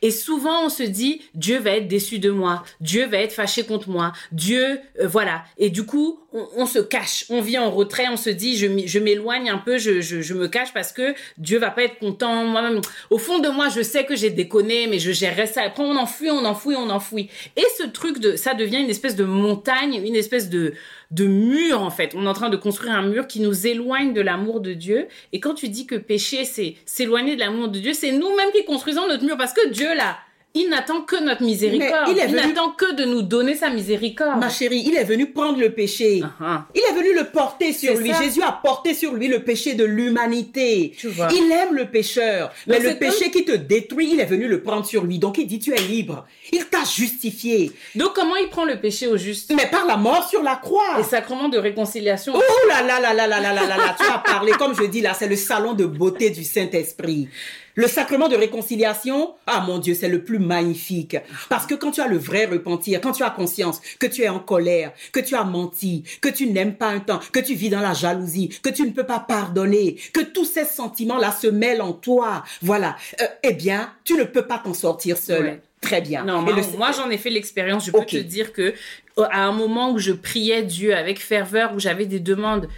Et 0.00 0.10
souvent, 0.10 0.66
on 0.66 0.68
se 0.68 0.82
dit, 0.82 1.22
Dieu 1.34 1.58
va 1.58 1.70
être 1.70 1.88
déçu 1.88 2.18
de 2.18 2.30
moi, 2.30 2.64
Dieu 2.80 3.06
va 3.06 3.18
être 3.18 3.32
fâché 3.32 3.64
contre 3.64 3.88
moi, 3.88 4.12
Dieu, 4.32 4.80
euh, 5.00 5.06
voilà. 5.06 5.44
Et 5.58 5.70
du 5.70 5.84
coup, 5.84 6.21
on, 6.32 6.48
on 6.56 6.66
se 6.66 6.78
cache, 6.78 7.24
on 7.30 7.40
vit 7.40 7.58
en 7.58 7.70
retrait, 7.70 8.06
on 8.10 8.16
se 8.16 8.30
dit, 8.30 8.56
je, 8.56 8.98
m'éloigne 8.98 9.50
un 9.50 9.58
peu, 9.58 9.78
je, 9.78 10.00
je, 10.00 10.20
je 10.20 10.34
me 10.34 10.48
cache 10.48 10.72
parce 10.72 10.92
que 10.92 11.14
Dieu 11.38 11.58
va 11.58 11.70
pas 11.70 11.84
être 11.84 11.98
content. 11.98 12.44
Moi-même, 12.44 12.80
au 13.10 13.18
fond 13.18 13.38
de 13.38 13.48
moi, 13.48 13.68
je 13.68 13.82
sais 13.82 14.04
que 14.04 14.16
j'ai 14.16 14.30
déconné, 14.30 14.86
mais 14.86 14.98
je 14.98 15.12
gérerai 15.12 15.46
ça. 15.46 15.62
Après, 15.62 15.82
on 15.82 15.96
enfouit, 15.96 16.30
on 16.30 16.44
enfouit, 16.44 16.76
on 16.76 16.90
enfouit. 16.90 17.28
Et 17.56 17.64
ce 17.78 17.84
truc 17.84 18.18
de, 18.18 18.36
ça 18.36 18.54
devient 18.54 18.78
une 18.78 18.90
espèce 18.90 19.16
de 19.16 19.24
montagne, 19.24 20.00
une 20.04 20.16
espèce 20.16 20.48
de, 20.48 20.74
de 21.10 21.26
mur, 21.26 21.82
en 21.82 21.90
fait. 21.90 22.14
On 22.14 22.24
est 22.24 22.28
en 22.28 22.34
train 22.34 22.50
de 22.50 22.56
construire 22.56 22.94
un 22.94 23.02
mur 23.02 23.26
qui 23.26 23.40
nous 23.40 23.66
éloigne 23.66 24.12
de 24.12 24.20
l'amour 24.20 24.60
de 24.60 24.72
Dieu. 24.72 25.08
Et 25.32 25.40
quand 25.40 25.54
tu 25.54 25.68
dis 25.68 25.86
que 25.86 25.96
péché, 25.96 26.44
c'est 26.44 26.76
s'éloigner 26.86 27.34
de 27.34 27.40
l'amour 27.40 27.68
de 27.68 27.78
Dieu, 27.78 27.92
c'est 27.92 28.12
nous-mêmes 28.12 28.50
qui 28.54 28.64
construisons 28.64 29.06
notre 29.08 29.24
mur 29.24 29.36
parce 29.36 29.52
que 29.52 29.68
Dieu, 29.68 29.94
là, 29.94 30.18
il 30.54 30.68
n'attend 30.68 31.00
que 31.02 31.22
notre 31.22 31.42
miséricorde. 31.42 32.08
Mais 32.08 32.12
il 32.12 32.18
il 32.18 32.36
venu- 32.36 32.48
n'attend 32.48 32.70
que 32.70 32.94
de 32.94 33.04
nous 33.04 33.22
donner 33.22 33.54
sa 33.54 33.70
miséricorde. 33.70 34.38
Ma 34.38 34.50
chérie, 34.50 34.82
il 34.86 34.94
est 34.96 35.04
venu 35.04 35.26
prendre 35.30 35.58
le 35.58 35.70
péché. 35.70 36.20
Ah, 36.22 36.30
ah. 36.40 36.66
Il 36.74 36.80
est 36.80 36.94
venu 36.94 37.14
le 37.14 37.24
porter 37.24 37.72
sur 37.72 37.96
lui. 37.96 38.10
ça. 38.10 38.22
Jésus 38.22 38.42
a 38.42 38.52
porté 38.52 38.92
sur 38.94 39.14
lui 39.14 39.28
le 39.28 39.40
péché 39.42 39.74
de 39.74 39.84
l'humanité. 39.84 40.92
Il 41.02 41.52
aime 41.52 41.74
le 41.74 41.86
pécheur. 41.86 42.52
Mais 42.66 42.78
le 42.80 42.94
péché 42.96 43.30
qui 43.30 43.44
te 43.44 43.52
détruit, 43.52 44.10
il 44.12 44.20
est 44.20 44.26
venu 44.26 44.46
le 44.46 44.62
prendre 44.62 44.84
sur 44.84 45.04
lui. 45.04 45.18
Donc 45.18 45.38
il 45.38 45.46
dit, 45.46 45.58
tu 45.58 45.72
es 45.74 45.80
libre. 45.80 46.26
Il 46.52 46.64
t'a 46.66 46.84
justifié. 46.84 47.72
Donc, 47.94 48.12
comment 48.14 48.36
il 48.36 48.48
prend 48.48 48.64
le 48.64 48.78
péché 48.80 49.06
au 49.06 49.16
juste 49.16 49.52
Mais 49.56 49.66
par 49.70 49.86
la 49.86 49.96
mort 49.96 50.28
sur 50.28 50.42
la 50.42 50.56
croix. 50.56 50.98
Les 50.98 51.04
sacrements 51.04 51.48
de 51.48 51.58
réconciliation. 51.58 52.34
Oh 52.36 52.68
là 52.68 52.82
là 52.82 53.00
là 53.00 53.14
là 53.14 53.26
là 53.26 53.40
là 53.40 53.52
là 53.52 53.66
là 53.66 53.76
là, 53.76 53.96
tu 53.98 54.04
as 54.06 54.18
parlé, 54.18 54.52
comme 54.52 54.74
je 54.74 54.84
dis 54.84 55.00
là, 55.00 55.14
c'est 55.14 55.28
le 55.28 55.36
salon 55.36 55.72
de 55.72 55.84
beauté 55.86 56.30
du 56.30 56.44
Saint-Esprit. 56.44 57.28
Le 57.74 57.86
sacrement 57.86 58.28
de 58.28 58.36
réconciliation, 58.36 59.34
ah 59.46 59.64
mon 59.66 59.78
Dieu, 59.78 59.94
c'est 59.94 60.08
le 60.08 60.22
plus 60.24 60.38
magnifique. 60.38 61.16
Parce 61.48 61.66
que 61.66 61.74
quand 61.74 61.90
tu 61.92 62.00
as 62.00 62.06
le 62.08 62.18
vrai 62.18 62.44
repentir, 62.46 63.00
quand 63.00 63.12
tu 63.12 63.22
as 63.22 63.30
conscience 63.30 63.80
que 63.98 64.06
tu 64.06 64.22
es 64.22 64.28
en 64.28 64.38
colère, 64.38 64.92
que 65.12 65.20
tu 65.20 65.34
as 65.34 65.44
menti, 65.44 66.04
que 66.20 66.28
tu 66.28 66.46
n'aimes 66.48 66.74
pas 66.74 66.88
un 66.88 67.00
temps, 67.00 67.20
que 67.32 67.40
tu 67.40 67.54
vis 67.54 67.70
dans 67.70 67.80
la 67.80 67.94
jalousie, 67.94 68.50
que 68.62 68.68
tu 68.70 68.82
ne 68.82 68.90
peux 68.90 69.04
pas 69.06 69.20
pardonner, 69.20 69.96
que 70.12 70.20
tous 70.20 70.44
ces 70.44 70.64
sentiments-là 70.64 71.32
se 71.32 71.46
mêlent 71.46 71.82
en 71.82 71.92
toi, 71.92 72.44
voilà, 72.60 72.96
euh, 73.20 73.26
eh 73.42 73.52
bien, 73.52 73.90
tu 74.04 74.14
ne 74.14 74.24
peux 74.24 74.42
pas 74.46 74.58
t'en 74.58 74.74
sortir 74.74 75.16
seul. 75.16 75.44
Ouais. 75.44 75.60
Très 75.80 76.00
bien. 76.00 76.24
Non, 76.24 76.42
moi, 76.42 76.54
le- 76.54 76.78
moi, 76.78 76.92
j'en 76.92 77.10
ai 77.10 77.18
fait 77.18 77.30
l'expérience. 77.30 77.84
Je 77.86 77.90
peux 77.90 78.04
te 78.04 78.16
dire 78.16 78.52
que 78.52 78.72
euh, 79.18 79.24
à 79.32 79.44
un 79.44 79.50
moment 79.52 79.90
où 79.92 79.98
je 79.98 80.12
priais 80.12 80.62
Dieu 80.62 80.94
avec 80.94 81.18
ferveur, 81.20 81.72
où 81.74 81.80
j'avais 81.80 82.06
des 82.06 82.20
demandes, 82.20 82.68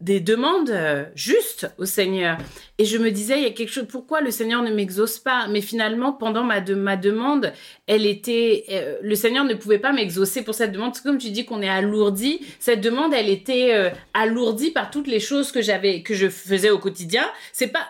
des 0.00 0.20
demandes 0.20 0.70
euh, 0.70 1.04
justes 1.16 1.70
au 1.76 1.84
Seigneur, 1.84 2.38
et 2.78 2.84
je 2.84 2.98
me 2.98 3.10
disais, 3.10 3.38
il 3.38 3.42
y 3.42 3.46
a 3.46 3.50
quelque 3.50 3.72
chose. 3.72 3.86
Pourquoi 3.88 4.20
le 4.20 4.30
Seigneur 4.30 4.62
ne 4.62 4.72
m'exauce 4.72 5.18
pas? 5.18 5.48
Mais 5.48 5.60
finalement, 5.60 6.12
pendant 6.12 6.44
ma 6.44 6.60
de, 6.60 6.74
ma 6.74 6.96
demande, 6.96 7.52
elle 7.86 8.06
était, 8.06 8.64
euh, 8.70 8.96
le 9.02 9.14
Seigneur 9.16 9.44
ne 9.44 9.54
pouvait 9.54 9.80
pas 9.80 9.92
m'exaucer 9.92 10.42
pour 10.42 10.54
cette 10.54 10.70
demande. 10.70 10.96
Comme 10.98 11.18
tu 11.18 11.30
dis 11.30 11.44
qu'on 11.44 11.62
est 11.62 11.68
alourdi, 11.68 12.40
cette 12.60 12.80
demande, 12.80 13.12
elle 13.12 13.28
était 13.28 13.74
euh, 13.74 13.90
alourdie 14.14 14.70
par 14.70 14.92
toutes 14.92 15.08
les 15.08 15.20
choses 15.20 15.50
que 15.50 15.62
j'avais, 15.62 16.02
que 16.02 16.14
je 16.14 16.28
faisais 16.28 16.70
au 16.70 16.78
quotidien. 16.78 17.24
C'est 17.52 17.68
pas 17.68 17.88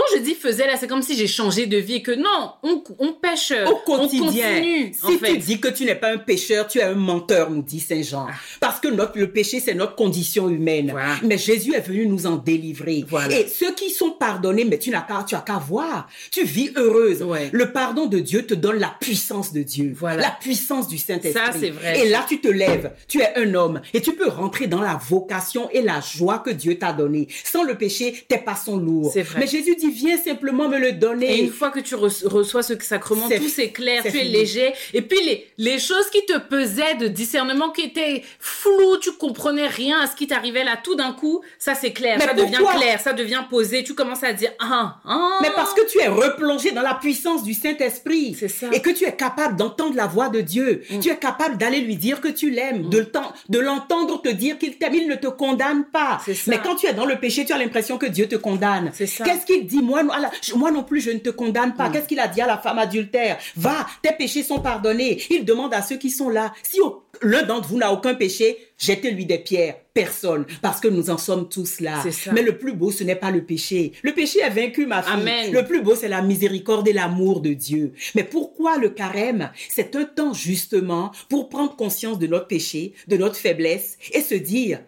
quand 0.00 0.16
je 0.16 0.22
dis 0.22 0.34
faisais 0.34 0.66
là, 0.66 0.76
c'est 0.78 0.86
comme 0.86 1.02
si 1.02 1.14
j'ai 1.14 1.26
changé 1.26 1.66
de 1.66 1.76
vie 1.76 1.96
et 1.96 2.02
que 2.02 2.12
non, 2.12 2.52
on, 2.62 2.82
on 2.98 3.12
pêche 3.12 3.52
au 3.66 3.76
quotidien. 3.76 4.22
On 4.22 4.26
continue, 4.26 4.92
si 4.94 5.04
en 5.04 5.18
fait. 5.18 5.32
tu 5.32 5.38
dis 5.38 5.60
que 5.60 5.68
tu 5.68 5.84
n'es 5.84 5.94
pas 5.94 6.10
un 6.10 6.18
pécheur, 6.18 6.66
tu 6.66 6.78
es 6.78 6.82
un 6.82 6.94
menteur, 6.94 7.50
nous 7.50 7.62
dit 7.62 7.80
Saint 7.80 8.02
Jean. 8.02 8.26
Parce 8.60 8.80
que 8.80 8.88
notre, 8.88 9.18
le 9.18 9.30
péché, 9.30 9.60
c'est 9.60 9.74
notre 9.74 9.96
condition 9.96 10.48
humaine. 10.48 10.88
Ah. 10.90 10.92
Voilà. 10.92 11.14
Mais 11.22 11.36
Jésus 11.36 11.74
est 11.74 11.80
venu 11.80 12.06
nous 12.06 12.26
en 12.26 12.36
délivrer. 12.36 13.04
Voilà. 13.08 13.38
Et 13.38 13.46
ceux 13.46 13.74
qui 13.74 13.90
sont 13.90 14.10
pardonnés, 14.12 14.64
mais 14.64 14.78
tu 14.78 14.90
n'as 14.90 15.02
qu'à, 15.02 15.24
tu 15.26 15.34
as 15.34 15.40
qu'à 15.40 15.58
voir. 15.58 16.08
Tu 16.30 16.44
vis 16.44 16.70
heureuse. 16.76 17.22
Ouais. 17.22 17.50
Le 17.52 17.72
pardon 17.72 18.06
de 18.06 18.20
Dieu 18.20 18.46
te 18.46 18.54
donne 18.54 18.78
la 18.78 18.94
puissance 19.00 19.52
de 19.52 19.62
Dieu. 19.62 19.92
Voilà. 19.94 20.22
La 20.22 20.30
puissance 20.30 20.88
du 20.88 20.96
Saint-Esprit. 20.96 21.32
Ça, 21.32 21.52
c'est 21.58 21.70
vrai. 21.70 22.00
Et 22.00 22.08
là, 22.08 22.24
tu 22.26 22.40
te 22.40 22.48
lèves. 22.48 22.92
Tu 23.06 23.20
es 23.20 23.36
un 23.36 23.54
homme. 23.54 23.82
Et 23.92 24.00
tu 24.00 24.14
peux 24.14 24.28
rentrer 24.28 24.66
dans 24.66 24.80
la 24.80 24.98
vocation 25.08 25.68
et 25.72 25.82
la 25.82 26.00
joie 26.00 26.38
que 26.38 26.50
Dieu 26.50 26.78
t'a 26.78 26.92
donnée. 26.92 27.28
Sans 27.44 27.64
le 27.64 27.76
péché, 27.76 28.24
tes 28.28 28.38
pas 28.38 28.56
sont 28.56 28.78
lourds. 28.78 29.12
Mais 29.36 29.46
Jésus 29.46 29.76
dit, 29.76 29.89
viens 29.90 30.16
simplement 30.18 30.68
me 30.68 30.78
le 30.78 30.92
donner. 30.92 31.34
Et 31.38 31.42
une 31.42 31.50
fois 31.50 31.70
que 31.70 31.80
tu 31.80 31.94
re- 31.94 32.26
reçois 32.26 32.62
ce 32.62 32.74
sacrement, 32.80 33.26
C'est 33.28 33.38
tout 33.38 33.48
s'éclaire, 33.48 34.02
tu 34.02 34.08
es 34.08 34.10
fini. 34.12 34.28
léger. 34.32 34.72
Et 34.94 35.02
puis 35.02 35.18
les, 35.24 35.46
les 35.58 35.78
choses 35.78 36.08
qui 36.10 36.24
te 36.26 36.38
pesaient 36.38 36.94
de 36.96 37.08
discernement, 37.08 37.70
qui 37.70 37.82
étaient 37.82 38.22
floues, 38.38 38.96
tu 39.00 39.12
comprenais 39.12 39.66
rien 39.66 40.00
à 40.00 40.06
ce 40.06 40.16
qui 40.16 40.26
t'arrivait 40.26 40.64
là, 40.64 40.76
tout 40.82 40.94
d'un 40.94 41.12
coup, 41.12 41.42
ça 41.58 41.74
s'éclaire, 41.74 42.16
Mais 42.18 42.24
ça 42.26 42.34
devient 42.34 42.58
clair, 42.76 43.00
ça 43.00 43.12
devient 43.12 43.42
posé, 43.48 43.84
tu 43.84 43.94
commences 43.94 44.22
à 44.24 44.32
dire, 44.32 44.50
ah, 44.58 44.96
ah. 45.04 45.38
Mais 45.42 45.50
parce 45.54 45.74
que 45.74 45.86
tu 45.90 45.98
es 45.98 46.08
replongé 46.08 46.70
dans 46.72 46.82
la 46.82 46.94
puissance 46.94 47.42
du 47.42 47.54
Saint-Esprit. 47.54 48.36
C'est 48.38 48.48
ça. 48.48 48.68
Et 48.72 48.80
que 48.80 48.90
tu 48.90 49.04
es 49.04 49.12
capable 49.16 49.56
d'entendre 49.56 49.96
la 49.96 50.06
voix 50.06 50.28
de 50.28 50.40
Dieu. 50.40 50.82
Mm. 50.90 51.00
Tu 51.00 51.08
es 51.10 51.16
capable 51.16 51.56
d'aller 51.58 51.80
lui 51.80 51.96
dire 51.96 52.20
que 52.20 52.28
tu 52.28 52.50
l'aimes, 52.50 52.88
de, 52.88 53.02
temps- 53.02 53.32
de 53.48 53.58
l'entendre 53.58 54.20
te 54.22 54.28
dire 54.28 54.58
qu'il 54.58 54.76
t'aime. 54.76 54.94
Il 54.94 55.08
ne 55.08 55.14
te 55.14 55.26
condamne 55.28 55.84
pas. 55.84 56.20
C'est 56.24 56.34
ça. 56.34 56.50
Mais 56.50 56.58
quand 56.62 56.76
tu 56.76 56.86
es 56.86 56.92
dans 56.92 57.06
le 57.06 57.16
péché, 57.16 57.44
tu 57.44 57.52
as 57.52 57.58
l'impression 57.58 57.96
que 57.98 58.06
Dieu 58.06 58.26
te 58.28 58.36
condamne. 58.36 58.90
C'est 58.94 59.06
ça. 59.06 59.24
Qu'est-ce 59.24 59.46
qu'il 59.46 59.66
dit? 59.66 59.79
Moi, 59.80 60.02
non- 60.02 60.12
moi 60.56 60.70
plus, 60.86 61.00
je 61.00 61.10
ne 61.10 61.18
te 61.18 61.30
condamne 61.30 61.74
pas. 61.74 61.88
Qu'est-ce 61.90 62.06
qu'il 62.08 62.20
a 62.20 62.28
dit 62.28 62.40
à 62.40 62.46
la 62.46 62.58
femme 62.58 62.78
adultère? 62.78 63.38
Va, 63.56 63.86
tes 64.02 64.12
péchés 64.12 64.42
sont 64.42 64.60
pardonnés. 64.60 65.22
Il 65.30 65.44
demande 65.44 65.74
à 65.74 65.82
ceux 65.82 65.96
qui 65.96 66.10
sont 66.10 66.28
là, 66.28 66.52
si 66.62 66.78
l'un 67.22 67.42
d'entre 67.42 67.68
vous 67.68 67.76
n'a 67.78 67.92
aucun 67.92 68.14
péché, 68.14 68.56
jetez-lui 68.78 69.26
des 69.26 69.38
pierres. 69.38 69.76
Personne. 69.92 70.46
Parce 70.62 70.80
que 70.80 70.86
nous 70.86 71.10
en 71.10 71.18
sommes 71.18 71.48
tous 71.48 71.80
là. 71.80 72.02
Mais 72.32 72.42
le 72.42 72.56
plus 72.56 72.72
beau, 72.72 72.92
ce 72.92 73.02
n'est 73.02 73.16
pas 73.16 73.32
le 73.32 73.44
péché. 73.44 73.92
Le 74.02 74.12
péché 74.14 74.38
est 74.40 74.48
vaincu, 74.48 74.86
ma 74.86 75.02
fille. 75.02 75.12
Amen. 75.14 75.52
Le 75.52 75.64
plus 75.64 75.82
beau, 75.82 75.96
c'est 75.96 76.08
la 76.08 76.22
miséricorde 76.22 76.86
et 76.86 76.92
l'amour 76.92 77.40
de 77.40 77.52
Dieu. 77.52 77.92
Mais 78.14 78.22
pourquoi 78.22 78.78
le 78.78 78.90
carême? 78.90 79.50
C'est 79.68 79.96
un 79.96 80.04
temps 80.04 80.32
justement 80.32 81.10
pour 81.28 81.48
prendre 81.48 81.74
conscience 81.74 82.18
de 82.20 82.28
notre 82.28 82.46
péché, 82.46 82.92
de 83.08 83.16
notre 83.16 83.34
faiblesse 83.36 83.98
et 84.12 84.20
se 84.22 84.36
dire, 84.36 84.80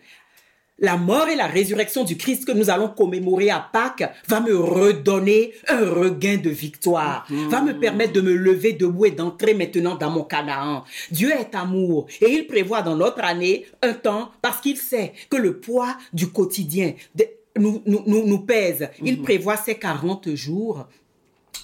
la 0.83 0.97
mort 0.99 1.29
et 1.29 1.37
la 1.37 1.47
résurrection 1.47 2.05
du 2.05 2.17
Christ 2.19 2.45
que 2.45 2.53
nous 2.53 2.69
allons 2.69 2.89
commémorer 2.89 3.49
à 3.51 3.61
Pâques 3.73 4.05
va 4.29 4.41
me 4.41 4.55
redonner 4.55 5.55
un 5.69 5.89
regain 5.89 6.37
de 6.37 6.51
victoire, 6.51 7.25
va 7.49 7.63
me 7.63 7.73
permettre 7.79 8.13
de 8.13 8.21
me 8.21 8.35
lever 8.35 8.75
debout 8.75 9.07
et 9.07 9.13
d'entrer 9.13 9.55
maintenant 9.55 9.95
dans 9.95 10.11
mon 10.11 10.25
Canaan. 10.25 10.85
Dieu 11.11 11.31
est 11.31 11.55
amour 11.55 12.07
et 12.21 12.31
il 12.31 12.47
prévoit 12.47 12.83
dans 12.83 12.97
notre 12.97 13.25
année 13.25 13.65
un 13.81 13.95
temps 13.95 14.31
parce 14.43 14.61
qu'il 14.61 14.77
sait 14.77 15.13
que 15.31 15.37
le 15.37 15.59
poids 15.61 15.97
du 16.13 16.29
quotidien 16.31 16.93
de- 17.15 17.27
nous, 17.57 17.83
nous, 17.87 18.03
nous, 18.07 18.27
nous 18.27 18.41
pèse. 18.41 18.89
Il 19.03 19.23
prévoit 19.23 19.57
ces 19.57 19.77
40 19.77 20.35
jours 20.35 20.87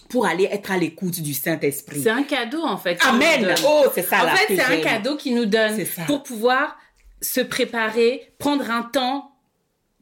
pour 0.09 0.27
aller 0.27 0.45
être 0.51 0.71
à 0.71 0.79
l'écoute 0.79 1.21
du 1.21 1.35
Saint-Esprit. 1.35 2.01
C'est 2.03 2.11
un 2.11 2.23
cadeau, 2.23 2.63
en 2.63 2.77
fait. 2.77 2.99
Amen. 3.07 3.55
Oh, 3.67 3.85
c'est 3.95 4.03
ça 4.03 4.25
En 4.25 4.29
fait, 4.37 4.55
c'est 4.57 4.63
un 4.63 4.81
cadeau 4.81 5.17
qui 5.17 5.33
nous 5.33 5.45
donne 5.47 5.77
pour 6.07 6.23
pouvoir 6.23 6.77
se 7.21 7.41
préparer, 7.41 8.33
prendre 8.39 8.71
un 8.71 8.83
temps, 8.83 9.33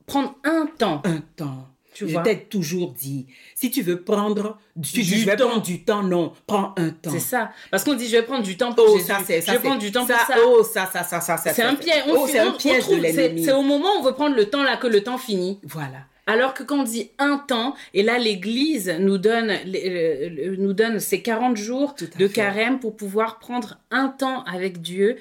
prendre 0.06 0.35
un 0.44 0.66
temps. 0.78 1.02
un 1.04 1.20
temps. 1.37 1.68
Tu 1.94 2.06
je 2.06 2.12
vois? 2.12 2.23
t'ai 2.23 2.40
toujours 2.40 2.92
dit, 2.92 3.26
si 3.54 3.70
tu 3.70 3.80
veux 3.80 4.02
prendre 4.02 4.58
du, 4.76 4.92
Du 4.92 5.02
je 5.02 5.25
vais 5.25 5.35
temps. 5.35 5.49
prendre 5.49 5.62
du 5.62 5.82
temps, 5.82 6.02
non, 6.02 6.32
prends 6.46 6.75
un 6.76 6.90
temps. 6.90 7.11
C'est 7.11 7.20
ça. 7.20 7.52
Parce 7.70 7.85
qu'on 7.85 7.94
dit, 7.94 8.06
je 8.06 8.16
vais 8.16 8.23
prendre 8.23 8.42
du 8.44 8.58
temps 8.58 8.75
pour 8.75 8.85
Oh, 8.87 8.96
Jésus. 8.99 9.06
ça 9.08 9.20
c'est 9.26 9.40
ça. 9.40 9.52
je 9.52 9.56
vais 9.56 9.62
prendre 9.64 9.80
du 9.80 9.90
temps 9.90 10.06
ça, 10.06 10.18
pour 10.18 10.26
ça. 10.26 10.35
Oh, 10.46 10.62
ça, 10.62 10.85
ça, 10.92 11.02
ça, 11.04 11.20
ça. 11.38 11.54
C'est 11.54 11.62
un 11.62 11.75
piège. 11.75 12.02
On 12.06 12.11
Oh, 12.12 12.28
on- 12.30 12.38
un 12.38 12.49
on 12.49 12.56
piège 12.58 12.80
trouve- 12.82 13.00
de 13.00 13.06
c'est- 13.06 13.50
au 13.52 13.62
moment 13.62 13.88
où 13.96 14.00
on 14.00 14.02
veut 14.02 14.12
prendre 14.12 14.37
le 14.37 14.44
temps 14.50 14.62
là 14.62 14.76
que 14.76 14.87
le 14.87 15.02
temps 15.02 15.16
finit. 15.16 15.58
Voilà. 15.62 16.00
Alors 16.26 16.52
que 16.52 16.64
quand 16.64 16.80
on 16.80 16.82
dit 16.82 17.12
un 17.18 17.38
temps, 17.38 17.75
et 17.94 18.02
là 18.02 18.18
l'Église 18.18 18.94
nous 18.99 19.16
donne, 19.16 19.49
euh, 19.50 20.56
nous 20.58 20.73
donne 20.75 20.99
ces 21.00 21.23
40 21.23 21.56
jours 21.56 21.94
de 21.99 22.26
fait. 22.28 22.28
carême 22.35 22.78
pour 22.78 22.94
pouvoir 22.96 23.38
prendre 23.38 23.78
un 23.90 24.08
temps 24.08 24.42
avec 24.44 24.82
Dieu 24.82 25.16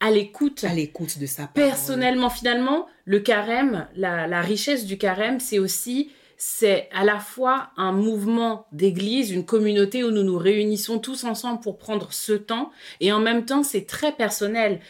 à 0.00 0.10
l'écoute. 0.10 0.64
À 0.64 0.74
l'écoute 0.74 1.18
de 1.18 1.26
sa 1.26 1.46
parole. 1.46 1.70
Personnellement, 1.70 2.30
finalement, 2.30 2.86
le 3.04 3.20
carême, 3.20 3.86
la, 3.94 4.26
la 4.26 4.40
richesse 4.40 4.86
du 4.86 4.98
carême, 4.98 5.40
c'est 5.40 5.58
aussi, 5.58 6.10
c'est 6.36 6.88
à 6.92 7.04
la 7.04 7.18
fois 7.18 7.70
un 7.76 7.92
mouvement 7.92 8.66
d'église, 8.72 9.30
une 9.30 9.44
communauté 9.44 10.02
où 10.02 10.10
nous 10.10 10.22
nous 10.22 10.38
réunissons 10.38 10.98
tous 10.98 11.24
ensemble 11.24 11.60
pour 11.60 11.76
prendre 11.78 12.12
ce 12.12 12.32
temps, 12.32 12.70
et 13.00 13.12
en 13.12 13.20
même 13.20 13.44
temps, 13.44 13.62
c'est 13.62 13.86
très 13.86 14.12
personnel. 14.12 14.80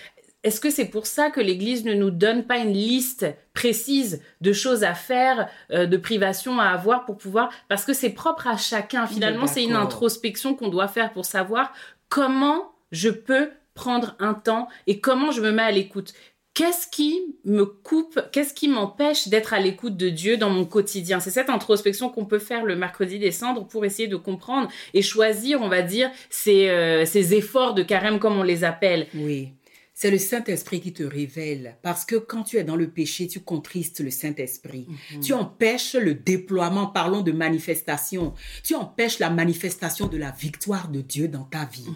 Est-ce 0.42 0.60
que 0.60 0.70
c'est 0.70 0.86
pour 0.86 1.06
ça 1.06 1.28
que 1.28 1.40
l'Église 1.40 1.84
ne 1.84 1.92
nous 1.92 2.10
donne 2.10 2.44
pas 2.44 2.56
une 2.56 2.72
liste 2.72 3.26
précise 3.52 4.22
de 4.40 4.54
choses 4.54 4.84
à 4.84 4.94
faire, 4.94 5.50
euh, 5.70 5.84
de 5.84 5.98
privations 5.98 6.58
à 6.58 6.68
avoir 6.68 7.04
pour 7.04 7.18
pouvoir... 7.18 7.50
Parce 7.68 7.84
que 7.84 7.92
c'est 7.92 8.08
propre 8.08 8.46
à 8.46 8.56
chacun. 8.56 9.06
Finalement, 9.06 9.46
c'est 9.46 9.62
une 9.62 9.76
introspection 9.76 10.54
qu'on 10.54 10.68
doit 10.68 10.88
faire 10.88 11.12
pour 11.12 11.26
savoir 11.26 11.74
comment 12.08 12.72
je 12.90 13.10
peux 13.10 13.50
prendre 13.74 14.16
un 14.18 14.34
temps 14.34 14.68
et 14.86 15.00
comment 15.00 15.30
je 15.30 15.40
me 15.40 15.50
mets 15.50 15.62
à 15.62 15.70
l'écoute. 15.70 16.12
Qu'est-ce 16.52 16.88
qui 16.88 17.36
me 17.44 17.64
coupe, 17.64 18.20
qu'est-ce 18.32 18.52
qui 18.52 18.68
m'empêche 18.68 19.28
d'être 19.28 19.54
à 19.54 19.60
l'écoute 19.60 19.96
de 19.96 20.08
Dieu 20.08 20.36
dans 20.36 20.50
mon 20.50 20.64
quotidien? 20.64 21.20
C'est 21.20 21.30
cette 21.30 21.48
introspection 21.48 22.08
qu'on 22.08 22.24
peut 22.24 22.40
faire 22.40 22.64
le 22.64 22.74
mercredi 22.74 23.18
des 23.18 23.30
cendres 23.30 23.66
pour 23.66 23.84
essayer 23.84 24.08
de 24.08 24.16
comprendre 24.16 24.68
et 24.92 25.00
choisir, 25.00 25.62
on 25.62 25.68
va 25.68 25.82
dire, 25.82 26.10
ces, 26.28 26.68
euh, 26.68 27.06
ces 27.06 27.34
efforts 27.34 27.74
de 27.74 27.82
carême 27.84 28.18
comme 28.18 28.36
on 28.36 28.42
les 28.42 28.64
appelle. 28.64 29.06
Oui. 29.14 29.52
C'est 29.94 30.10
le 30.10 30.16
Saint-Esprit 30.16 30.80
qui 30.80 30.94
te 30.94 31.02
révèle. 31.02 31.76
Parce 31.82 32.06
que 32.06 32.16
quand 32.16 32.42
tu 32.42 32.56
es 32.56 32.64
dans 32.64 32.74
le 32.74 32.88
péché, 32.88 33.28
tu 33.28 33.40
contristes 33.40 34.00
le 34.00 34.10
Saint-Esprit. 34.10 34.86
Tu 35.22 35.34
empêches 35.34 35.94
le 35.94 36.14
déploiement, 36.14 36.86
parlons 36.86 37.20
de 37.20 37.32
manifestation. 37.32 38.32
Tu 38.64 38.74
empêches 38.74 39.18
la 39.18 39.28
manifestation 39.28 40.06
de 40.06 40.16
la 40.16 40.30
victoire 40.30 40.88
de 40.88 41.02
Dieu 41.02 41.28
dans 41.28 41.44
ta 41.44 41.66
vie. 41.66 41.86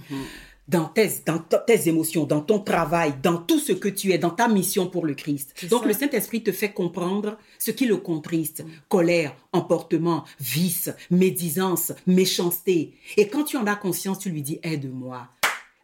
Dans 0.66 0.87
tes, 0.87 1.11
dans 1.26 1.38
to- 1.40 1.59
tes 1.66 1.88
émotions, 1.90 2.25
dans 2.25 2.40
ton 2.40 2.59
travail, 2.59 3.12
dans 3.23 3.37
tout 3.37 3.59
ce 3.59 3.73
que 3.73 3.88
tu 3.88 4.12
es, 4.12 4.18
dans 4.18 4.30
ta 4.30 4.49
mission 4.49 4.87
pour 4.88 5.04
le 5.04 5.12
Christ. 5.14 5.66
Donc 5.68 5.83
ça. 5.83 5.88
le 5.88 5.92
Saint-Esprit 5.94 6.42
te 6.42 6.52
fait 6.52 6.73
comprendre 6.73 7.37
ce 7.59 7.71
qui 7.71 7.85
le 7.85 7.99
contriste. 7.99 8.64
Colère, 8.88 9.37
emportement, 9.52 10.25
vice, 10.40 10.90
médisance, 11.11 11.92
méchanceté. 12.06 12.94
Et 13.18 13.28
quand 13.28 13.44
tu 13.44 13.59
en 13.59 13.66
as 13.66 13.76
conscience, 13.76 14.18
tu 14.21 14.30
lui 14.30 14.40
dis 14.40 14.59
aide-moi. 14.62 15.28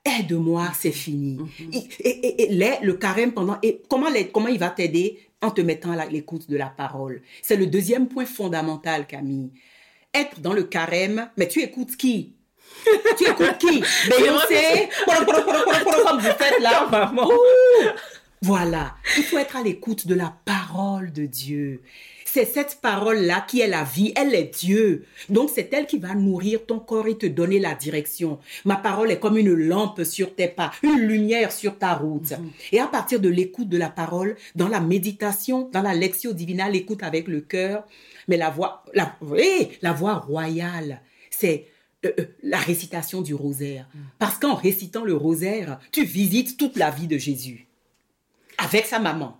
Aide-moi, 0.02 0.72
c'est 0.78 0.92
fini. 0.92 1.38
Et, 1.72 2.08
et- 2.08 2.42
et- 2.44 2.78
le 2.82 2.92
carême 2.94 3.32
pendant 3.32 3.58
et 3.62 3.82
comment 3.86 4.08
les- 4.08 4.28
comment 4.28 4.48
il 4.48 4.58
va 4.58 4.70
t'aider 4.70 5.18
en 5.42 5.50
te 5.50 5.60
mettant 5.60 5.90
à 5.92 6.06
l'écoute 6.06 6.48
de 6.48 6.56
la 6.56 6.66
parole? 6.70 7.20
C'est 7.42 7.56
le 7.56 7.66
deuxième 7.66 8.08
point 8.08 8.24
fondamental, 8.24 9.06
Camille. 9.06 9.50
Être 10.14 10.40
dans 10.40 10.54
le 10.54 10.62
carême, 10.64 11.28
mais 11.36 11.48
tu 11.48 11.60
écoutes 11.60 11.96
qui? 11.98 12.32
Tu 13.18 13.24
écoutes 13.24 13.58
qui 13.58 13.82
Beyoncé 14.08 14.88
Comme 15.06 16.20
vous 16.20 16.32
faites 16.38 16.60
là, 16.60 16.86
maman. 16.90 17.28
Voilà. 18.42 18.94
Il 19.18 19.22
faut 19.22 19.38
être 19.38 19.56
à 19.56 19.62
l'écoute 19.62 20.06
de 20.06 20.14
la 20.14 20.34
parole 20.44 21.12
de 21.12 21.26
Dieu. 21.26 21.82
C'est 22.32 22.44
cette 22.44 22.78
parole-là 22.80 23.44
qui 23.46 23.60
est 23.60 23.66
la 23.66 23.82
vie, 23.82 24.12
elle 24.14 24.36
est 24.36 24.56
Dieu. 24.56 25.04
Donc 25.28 25.50
c'est 25.52 25.68
elle 25.74 25.86
qui 25.86 25.98
va 25.98 26.14
nourrir 26.14 26.64
ton 26.64 26.78
corps 26.78 27.08
et 27.08 27.18
te 27.18 27.26
donner 27.26 27.58
la 27.58 27.74
direction. 27.74 28.38
Ma 28.64 28.76
parole 28.76 29.10
est 29.10 29.18
comme 29.18 29.36
une 29.36 29.52
lampe 29.52 30.04
sur 30.04 30.34
tes 30.36 30.46
pas, 30.46 30.70
une 30.84 31.00
lumière 31.00 31.50
sur 31.50 31.76
ta 31.76 31.94
route. 31.94 32.34
Et 32.70 32.78
à 32.78 32.86
partir 32.86 33.18
de 33.18 33.28
l'écoute 33.28 33.68
de 33.68 33.76
la 33.76 33.90
parole, 33.90 34.36
dans 34.54 34.68
la 34.68 34.78
méditation, 34.78 35.68
dans 35.72 35.82
la 35.82 35.92
lectio 35.92 36.32
divina, 36.32 36.68
l'écoute 36.68 37.02
avec 37.02 37.26
le 37.26 37.40
cœur, 37.40 37.82
mais 38.28 38.36
la 38.36 38.48
voix, 38.48 38.84
la, 38.94 39.16
oui, 39.22 39.70
la 39.82 39.92
voix 39.92 40.14
royale, 40.14 41.02
c'est 41.30 41.66
euh, 42.04 42.12
euh, 42.18 42.24
la 42.42 42.58
récitation 42.58 43.20
du 43.20 43.34
rosaire. 43.34 43.86
Parce 44.18 44.38
qu'en 44.38 44.54
récitant 44.54 45.04
le 45.04 45.14
rosaire, 45.14 45.78
tu 45.92 46.04
visites 46.04 46.56
toute 46.56 46.76
la 46.76 46.90
vie 46.90 47.06
de 47.06 47.18
Jésus 47.18 47.66
avec 48.58 48.86
sa 48.86 48.98
maman. 48.98 49.38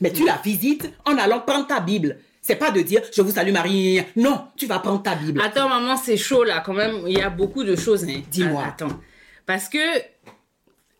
Mais 0.00 0.12
tu 0.12 0.24
la 0.24 0.36
visites 0.36 0.90
en 1.04 1.16
allant 1.18 1.40
prendre 1.40 1.66
ta 1.66 1.80
Bible. 1.80 2.18
C'est 2.42 2.56
pas 2.56 2.70
de 2.70 2.80
dire 2.80 3.02
je 3.14 3.22
vous 3.22 3.32
salue 3.32 3.52
Marie. 3.52 4.02
Non, 4.16 4.46
tu 4.56 4.66
vas 4.66 4.78
prendre 4.78 5.02
ta 5.02 5.14
Bible. 5.14 5.40
Attends, 5.42 5.68
maman, 5.68 5.96
c'est 5.96 6.16
chaud 6.16 6.44
là, 6.44 6.62
quand 6.64 6.72
même. 6.72 7.04
Il 7.06 7.18
y 7.18 7.22
a 7.22 7.30
beaucoup 7.30 7.64
de 7.64 7.76
choses. 7.76 8.06
Dis-moi. 8.30 8.64
Attends. 8.64 9.00
Parce 9.46 9.68
que, 9.68 9.78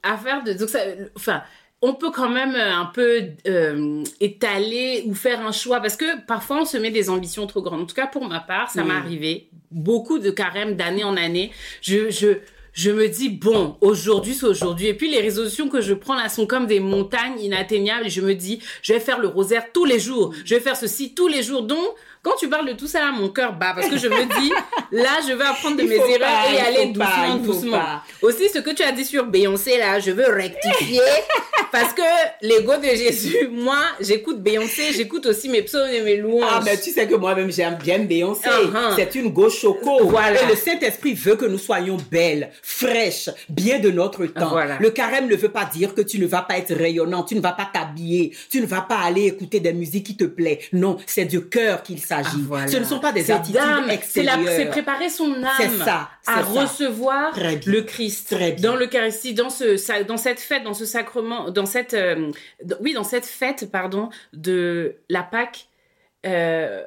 affaire 0.02 0.42
de. 0.44 0.52
Donc, 0.52 0.68
ça, 0.68 0.80
enfin, 1.16 1.42
on 1.82 1.94
peut 1.94 2.10
quand 2.10 2.28
même 2.28 2.54
euh, 2.54 2.74
un 2.74 2.86
peu 2.86 3.22
euh, 3.46 4.04
étaler 4.20 5.04
ou 5.06 5.14
faire 5.14 5.46
un 5.46 5.52
choix. 5.52 5.80
Parce 5.80 5.96
que 5.96 6.20
parfois, 6.26 6.62
on 6.62 6.64
se 6.64 6.76
met 6.76 6.90
des 6.90 7.08
ambitions 7.08 7.46
trop 7.46 7.62
grandes. 7.62 7.82
En 7.82 7.86
tout 7.86 7.94
cas, 7.94 8.06
pour 8.06 8.28
ma 8.28 8.40
part, 8.40 8.70
ça 8.70 8.84
m'est 8.84 8.94
arrivé. 8.94 9.48
Beaucoup 9.70 10.18
de 10.18 10.30
carême 10.30 10.76
d'année 10.76 11.04
en 11.04 11.16
année. 11.16 11.50
Je. 11.80 12.10
je 12.10 12.38
je 12.72 12.92
me 12.92 13.08
dis, 13.08 13.28
bon, 13.28 13.76
aujourd'hui, 13.80 14.32
c'est 14.32 14.46
aujourd'hui. 14.46 14.86
Et 14.86 14.94
puis, 14.94 15.10
les 15.10 15.20
résolutions 15.20 15.68
que 15.68 15.80
je 15.80 15.92
prends 15.92 16.14
là 16.14 16.28
sont 16.28 16.46
comme 16.46 16.66
des 16.66 16.78
montagnes 16.78 17.40
inatteignables. 17.40 18.06
Et 18.06 18.10
je 18.10 18.20
me 18.20 18.34
dis, 18.34 18.60
je 18.82 18.92
vais 18.92 19.00
faire 19.00 19.18
le 19.18 19.26
rosaire 19.26 19.72
tous 19.72 19.84
les 19.84 19.98
jours. 19.98 20.32
Je 20.44 20.54
vais 20.54 20.60
faire 20.60 20.76
ceci 20.76 21.12
tous 21.12 21.26
les 21.26 21.42
jours. 21.42 21.62
Donc, 21.62 21.84
quand 22.22 22.32
tu 22.38 22.48
parles 22.48 22.68
de 22.68 22.74
tout 22.74 22.86
ça 22.86 23.00
là, 23.00 23.12
mon 23.12 23.30
cœur 23.30 23.54
bat. 23.54 23.72
Parce 23.74 23.88
que 23.88 23.96
je 23.96 24.08
me 24.08 24.40
dis, 24.40 24.52
là, 24.92 25.20
je 25.26 25.32
vais 25.32 25.44
apprendre 25.44 25.76
de 25.76 25.82
Il 25.82 25.88
mes 25.88 25.96
erreurs 25.96 26.18
pas, 26.18 26.52
et 26.52 26.58
aller 26.58 26.92
pas, 26.92 27.04
doucement, 27.04 27.36
doucement. 27.36 27.78
pas. 27.78 28.02
Aussi, 28.20 28.48
ce 28.50 28.58
que 28.58 28.70
tu 28.70 28.82
as 28.82 28.92
dit 28.92 29.04
sur 29.04 29.24
Beyoncé 29.24 29.78
là, 29.78 29.98
je 30.00 30.10
veux 30.10 30.28
rectifier. 30.28 31.00
parce 31.72 31.94
que 31.94 32.02
l'ego 32.42 32.76
de 32.76 32.94
Jésus, 32.94 33.48
moi, 33.50 33.78
j'écoute 34.00 34.42
Beyoncé, 34.42 34.92
j'écoute 34.92 35.24
aussi 35.26 35.48
mes 35.48 35.62
psaumes 35.62 35.88
et 35.88 36.02
mes 36.02 36.16
louanges. 36.16 36.44
Ah, 36.50 36.60
mais 36.64 36.76
tu 36.78 36.90
sais 36.90 37.06
que 37.06 37.14
moi-même, 37.14 37.50
j'aime 37.50 37.76
bien 37.76 37.98
Beyoncé. 38.00 38.48
Uh-huh. 38.48 38.96
C'est 38.96 39.14
une 39.14 39.30
go 39.30 39.48
choco. 39.48 40.06
Voilà. 40.06 40.42
Et 40.42 40.46
le 40.46 40.56
Saint-Esprit 40.56 41.14
veut 41.14 41.36
que 41.36 41.46
nous 41.46 41.58
soyons 41.58 41.96
belles, 42.10 42.50
fraîches, 42.62 43.30
bien 43.48 43.78
de 43.78 43.90
notre 43.90 44.26
temps. 44.26 44.50
Voilà. 44.50 44.76
Le 44.78 44.90
carême 44.90 45.28
ne 45.28 45.36
veut 45.36 45.48
pas 45.48 45.64
dire 45.64 45.94
que 45.94 46.02
tu 46.02 46.18
ne 46.18 46.26
vas 46.26 46.42
pas 46.42 46.58
être 46.58 46.74
rayonnant, 46.74 47.22
tu 47.22 47.34
ne 47.34 47.40
vas 47.40 47.52
pas 47.52 47.68
t'habiller, 47.72 48.36
tu 48.50 48.60
ne 48.60 48.66
vas 48.66 48.82
pas 48.82 48.98
aller 48.98 49.26
écouter 49.26 49.60
des 49.60 49.72
musiques 49.72 50.06
qui 50.06 50.16
te 50.16 50.24
plaisent. 50.24 50.58
Non, 50.72 50.98
c'est 51.06 51.24
du 51.24 51.48
cœur 51.48 51.82
qu'il 51.82 51.98
s'agit. 52.16 52.28
Ah, 52.34 52.46
voilà. 52.46 52.68
Ce 52.68 52.76
ne 52.76 52.84
sont 52.84 52.98
pas 53.00 53.12
des 53.12 53.30
attitudes 53.30 53.54
la- 53.86 53.92
extérieures. 53.94 54.38
c'est 54.48 54.66
préparer 54.66 55.08
son 55.08 55.32
âme 55.42 55.78
ça, 55.84 56.10
à 56.26 56.42
ça. 56.42 56.42
recevoir 56.42 57.32
le 57.66 57.80
Christ 57.82 58.34
dans 58.60 58.76
l'Eucharistie, 58.76 59.34
dans 59.34 59.50
ce, 59.50 60.02
dans 60.04 60.16
cette 60.16 60.40
fête, 60.40 60.62
dans 60.64 60.74
ce 60.74 60.84
sacrement, 60.84 61.50
dans 61.50 61.66
cette, 61.66 61.94
euh, 61.94 62.30
oui, 62.80 62.92
dans 62.92 63.04
cette 63.04 63.26
fête, 63.26 63.70
pardon, 63.70 64.10
de 64.32 64.96
la 65.08 65.22
Pâque. 65.22 65.66
euh, 66.26 66.82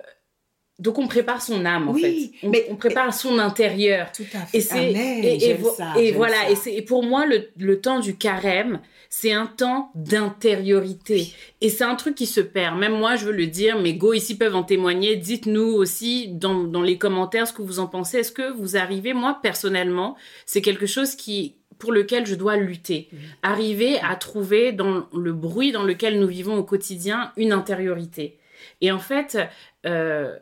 donc 0.80 0.98
on 0.98 1.08
prépare 1.08 1.42
son 1.42 1.66
âme 1.66 1.88
en 1.88 1.92
Oui, 1.94 2.02
fait. 2.42 2.48
On, 2.48 2.50
mais- 2.50 2.66
on 2.70 2.76
prépare 2.76 3.14
son 3.14 3.38
intérieur. 3.40 4.12
Tout 4.12 4.24
à 4.34 4.40
fait. 4.40 4.58
Et 4.58 4.62
c'est 4.62 4.92
et, 4.92 5.50
et 5.52 5.54
vo- 5.54 5.72
ça, 5.78 5.94
et 5.98 6.12
voilà 6.12 6.36
ça. 6.46 6.50
et 6.50 6.56
c'est 6.56 6.82
pour 6.82 7.04
moi 7.04 7.26
le, 7.28 7.48
le 7.58 7.80
temps 7.80 8.00
du 8.00 8.16
carême 8.18 8.80
c'est 9.16 9.32
un 9.32 9.46
temps 9.46 9.92
d'intériorité. 9.94 11.36
Et 11.62 11.70
c'est 11.70 11.84
un 11.84 11.94
truc 11.94 12.16
qui 12.16 12.26
se 12.26 12.42
perd. 12.42 12.80
Même 12.80 12.98
moi 12.98 13.16
je 13.16 13.26
veux 13.26 13.32
le 13.32 13.46
dire 13.46 13.80
mes 13.80 13.94
go 13.94 14.14
ici 14.14 14.36
peuvent 14.36 14.56
en 14.56 14.64
témoigner. 14.64 15.18
Dites-nous 15.18 15.68
aussi 15.68 16.30
dans, 16.30 16.64
dans 16.64 16.82
les 16.82 16.98
commentaires 16.98 17.48
ce 17.48 17.54
que 17.54 17.62
vous 17.62 17.78
en 17.78 17.86
pensez. 17.86 18.18
Est-ce 18.18 18.32
que 18.32 18.52
vous 18.52 18.76
arrivez 18.76 19.14
moi 19.14 19.38
personnellement 19.44 20.18
c'est 20.48 20.64
quelque 20.64 20.88
chose 20.88 21.14
qui 21.14 21.58
pour 21.78 21.92
lequel 21.92 22.26
je 22.26 22.34
dois 22.34 22.58
lutter. 22.58 23.10
Arriver 23.44 24.00
à 24.00 24.16
trouver 24.16 24.72
dans 24.72 25.08
le 25.16 25.32
bruit 25.32 25.72
dans 25.72 25.84
lequel 25.84 26.20
nous 26.20 26.28
vivons 26.28 26.58
au 26.58 26.64
quotidien 26.64 27.32
une 27.38 27.52
intériorité. 27.52 28.40
Et 28.82 28.92
en 28.92 29.00
fait 29.00 29.38
euh, 29.86 30.36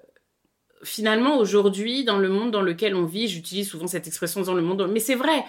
finalement, 0.83 1.37
aujourd'hui, 1.39 2.05
dans 2.05 2.17
le 2.17 2.29
monde 2.29 2.51
dans 2.51 2.61
lequel 2.61 2.95
on 2.95 3.03
vit, 3.03 3.27
j'utilise 3.27 3.69
souvent 3.69 3.87
cette 3.87 4.07
expression 4.07 4.41
dans 4.41 4.53
le 4.53 4.61
monde, 4.61 4.89
mais 4.89 5.01
c'est 5.01 5.15
vrai. 5.15 5.43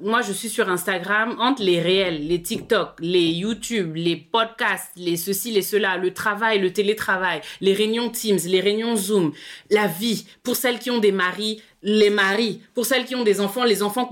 Moi, 0.00 0.22
je 0.22 0.32
suis 0.32 0.48
sur 0.48 0.68
Instagram, 0.68 1.36
entre 1.38 1.62
les 1.62 1.80
réels, 1.80 2.26
les 2.26 2.40
TikTok, 2.40 2.94
les 3.00 3.26
YouTube, 3.26 3.96
les 3.96 4.16
podcasts, 4.16 4.92
les 4.96 5.16
ceci, 5.16 5.50
les 5.50 5.62
cela, 5.62 5.96
le 5.96 6.12
travail, 6.12 6.58
le 6.58 6.72
télétravail, 6.72 7.40
les 7.60 7.72
réunions 7.72 8.10
Teams, 8.10 8.38
les 8.46 8.60
réunions 8.60 8.96
Zoom, 8.96 9.32
la 9.70 9.86
vie. 9.86 10.26
Pour 10.42 10.56
celles 10.56 10.78
qui 10.78 10.90
ont 10.90 10.98
des 10.98 11.12
maris, 11.12 11.62
les 11.82 12.10
maris. 12.10 12.60
Pour 12.74 12.86
celles 12.86 13.04
qui 13.04 13.14
ont 13.14 13.24
des 13.24 13.40
enfants, 13.40 13.64
les 13.64 13.82
enfants. 13.82 14.08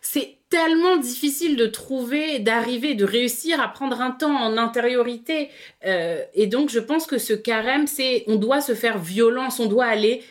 C'est 0.00 0.38
tellement 0.50 0.96
difficile 0.96 1.56
de 1.56 1.66
trouver, 1.66 2.38
d'arriver, 2.38 2.94
de 2.94 3.04
réussir 3.04 3.60
à 3.60 3.68
prendre 3.68 4.00
un 4.00 4.10
temps 4.10 4.34
en 4.34 4.56
intériorité. 4.56 5.50
Euh, 5.84 6.22
et 6.34 6.46
donc, 6.46 6.70
je 6.70 6.80
pense 6.80 7.06
que 7.06 7.18
ce 7.18 7.32
carême, 7.32 7.86
c'est, 7.86 8.24
on 8.26 8.36
doit 8.36 8.60
se 8.60 8.74
faire 8.74 8.98
violence, 8.98 9.60
on 9.60 9.66
doit 9.66 9.86
aller 9.86 10.22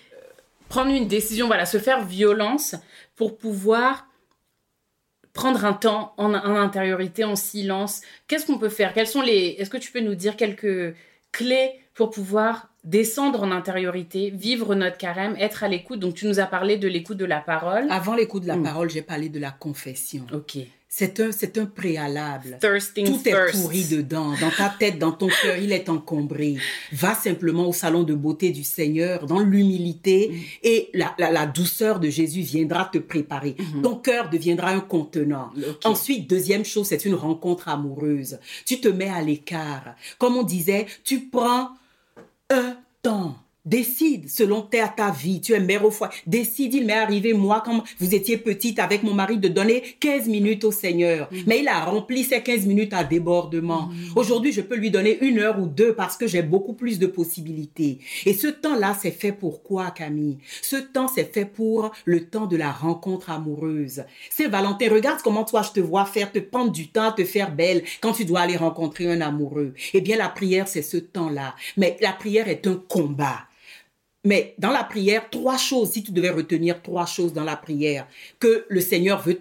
prendre 0.69 0.91
une 0.91 1.08
décision, 1.08 1.48
voilà, 1.48 1.67
se 1.67 1.78
faire 1.78 2.04
violence 2.04 2.76
pour 3.15 3.38
pouvoir 3.38 4.08
prendre 5.34 5.65
un 5.65 5.74
temps 5.74 6.13
en, 6.17 6.34
en 6.34 6.56
intériorité, 6.56 7.24
en 7.24 7.36
silence. 7.36 8.02
Qu'est-ce 8.28 8.46
qu'on 8.46 8.58
peut 8.60 8.69
faire? 8.69 8.93
Quelles 8.93 9.08
sont 9.08 9.22
les 9.22 9.56
Est-ce 9.60 9.69
que 9.69 9.78
tu 9.78 9.91
peux 9.91 10.00
nous 10.00 10.15
dire 10.15 10.36
quelques 10.38 10.96
clés 11.32 11.72
pour 11.96 12.12
pouvoir 12.12 12.69
descendre 12.84 13.41
en 13.43 13.52
intériorité, 13.52 14.30
vivre 14.30 14.76
notre 14.76 14.98
carême, 14.98 15.36
être 15.39 15.63
à 15.63 15.67
l'écoute? 15.67 16.00
Donc 16.00 16.13
tu 16.15 16.28
nous 16.28 16.39
as 16.39 16.46
parlé 16.46 16.78
de 16.78 16.88
l'écoute 16.88 17.17
de 17.17 17.26
la 17.26 17.39
parole. 17.41 17.88
Avant 17.89 18.13
l'écoute 18.15 18.43
de 18.43 18.48
la 18.48 18.58
Mm. 18.58 18.63
parole, 18.63 18.89
j'ai 18.89 19.02
parlé 19.02 19.30
de 19.30 19.39
la 19.39 19.52
confession. 19.52 20.26
Ok. 20.32 20.58
C'est 20.95 21.19
un, 21.21 21.32
c'est 21.32 21.58
un 21.58 21.65
préalable. 21.65 22.60
Thirsting 22.62 23.08
Tout 23.08 23.27
est 23.27 23.51
pourri 23.51 23.84
dedans. 23.86 24.36
Dans 24.39 24.51
ta 24.51 24.69
tête, 24.69 24.99
dans 24.99 25.12
ton 25.12 25.27
cœur, 25.27 25.58
il 25.58 25.71
est 25.71 25.89
encombré. 25.89 26.58
Va 26.91 27.15
simplement 27.15 27.67
au 27.67 27.73
salon 27.73 28.03
de 28.03 28.13
beauté 28.13 28.51
du 28.51 28.63
Seigneur, 28.63 29.25
dans 29.25 29.39
l'humilité, 29.39 30.29
Mm. 30.29 30.36
et 30.62 30.89
la, 30.93 31.15
la, 31.17 31.32
la 31.32 31.47
douceur 31.47 31.99
de 31.99 32.12
Jésus 32.12 32.41
viendra 32.41 32.86
te 32.93 32.99
préparer. 32.99 33.56
Ton 33.82 33.95
cœur 33.95 34.29
deviendra 34.29 34.69
un 34.69 34.82
contenant. 34.82 35.49
Mm-hmm. 35.58 35.88
Ensuite, 35.88 36.29
deuxième 36.29 36.63
chose, 36.63 36.86
c'est 36.86 37.06
une 37.06 37.15
rencontre 37.15 37.69
amoureuse. 37.69 38.38
Tu 38.63 38.79
te 38.79 38.88
mets 38.88 39.10
à 39.10 39.23
l'écart. 39.23 39.95
Comme 40.19 40.38
on 40.38 40.43
disait, 40.43 40.86
tu 41.03 41.21
prends 41.21 41.71
un 42.51 42.77
temps. 43.01 43.36
Décide 43.65 44.30
selon 44.30 44.62
ta, 44.62 44.89
ta 44.89 45.10
vie. 45.10 45.39
Tu 45.39 45.54
es 45.54 45.60
mère 45.62 45.86
au 45.86 45.91
foyer. 45.91 46.13
Décide, 46.28 46.73
il 46.73 46.86
m'est 46.86 46.91
arrivé, 46.91 47.32
moi, 47.32 47.63
quand 47.65 47.82
vous 47.97 48.13
étiez 48.13 48.38
petite 48.38 48.78
avec 48.78 49.04
mon 49.04 49.13
mari, 49.13 49.38
de 49.38 49.47
donner 49.47 49.82
15 50.02 50.28
minutes 50.28 50.65
au 50.65 50.71
Seigneur. 50.71 51.30
Mais 51.47 51.60
il 51.60 51.69
a 51.69 51.86
rempli 51.86 52.26
ces 52.26 52.41
15 52.41 52.65
minutes 52.65 52.91
à 52.91 53.06
débordement. 53.06 53.89
Aujourd'hui, 54.17 54.52
je 54.52 54.60
peux 54.60 54.76
lui 54.76 54.91
donner 54.91 55.17
une 55.23 55.39
heure 55.39 55.62
ou 55.62 55.67
deux 55.67 55.93
parce 55.93 56.17
que 56.17 56.28
j'ai 56.28 56.41
beaucoup 56.41 56.73
plus 56.73 56.99
de 56.99 57.08
possibilités. 57.08 57.99
Et 58.26 58.34
ce 58.34 58.47
temps-là, 58.47 58.97
c'est 59.02 59.12
fait 59.12 59.32
pour 59.32 59.63
quoi, 59.63 59.91
Camille? 59.91 60.39
Ce 60.62 60.76
temps, 60.76 61.08
c'est 61.08 61.34
fait 61.34 61.45
pour 61.45 61.91
le 62.04 62.26
temps 62.26 62.47
de 62.47 62.58
la 62.58 62.71
rencontre 62.71 63.30
amoureuse. 63.30 64.04
C'est 64.30 64.47
Valentin, 64.47 64.89
regarde 64.91 65.21
comment 65.23 65.45
toi, 65.45 65.62
je 65.62 65.71
te 65.71 65.80
vois 65.80 66.04
faire, 66.06 66.34
te 66.34 66.39
prendre 66.39 66.73
du 66.73 66.89
temps, 66.89 67.13
te 67.13 67.23
faire 67.23 67.56
belle 67.56 67.84
quand 68.02 68.12
tu 68.12 68.26
dois 68.26 68.41
aller 68.41 68.58
rencontrer 68.58 69.10
un 69.10 69.21
amoureux. 69.21 69.73
Eh 69.93 70.02
bien, 70.02 70.17
la 70.17 70.28
prière, 70.28 70.67
c'est 70.67 70.82
ce 70.82 70.97
temps-là. 70.97 71.56
Mais 71.78 71.95
la 72.02 72.12
prière 72.12 72.49
est 72.49 72.67
un 72.67 72.76
combat 72.89 73.47
Mais 74.26 74.56
dans 74.58 74.72
la 74.72 74.86
prière, 74.86 75.30
trois 75.30 75.58
choses, 75.58 75.92
si 75.92 76.04
tu 76.04 76.14
devais 76.14 76.30
retenir 76.30 76.82
trois 76.82 77.06
choses 77.06 77.34
dans 77.34 77.44
la 77.44 77.58
prière 77.58 78.08
que 78.40 78.66
le 78.70 78.80
Seigneur 78.80 79.22
veut 79.22 79.38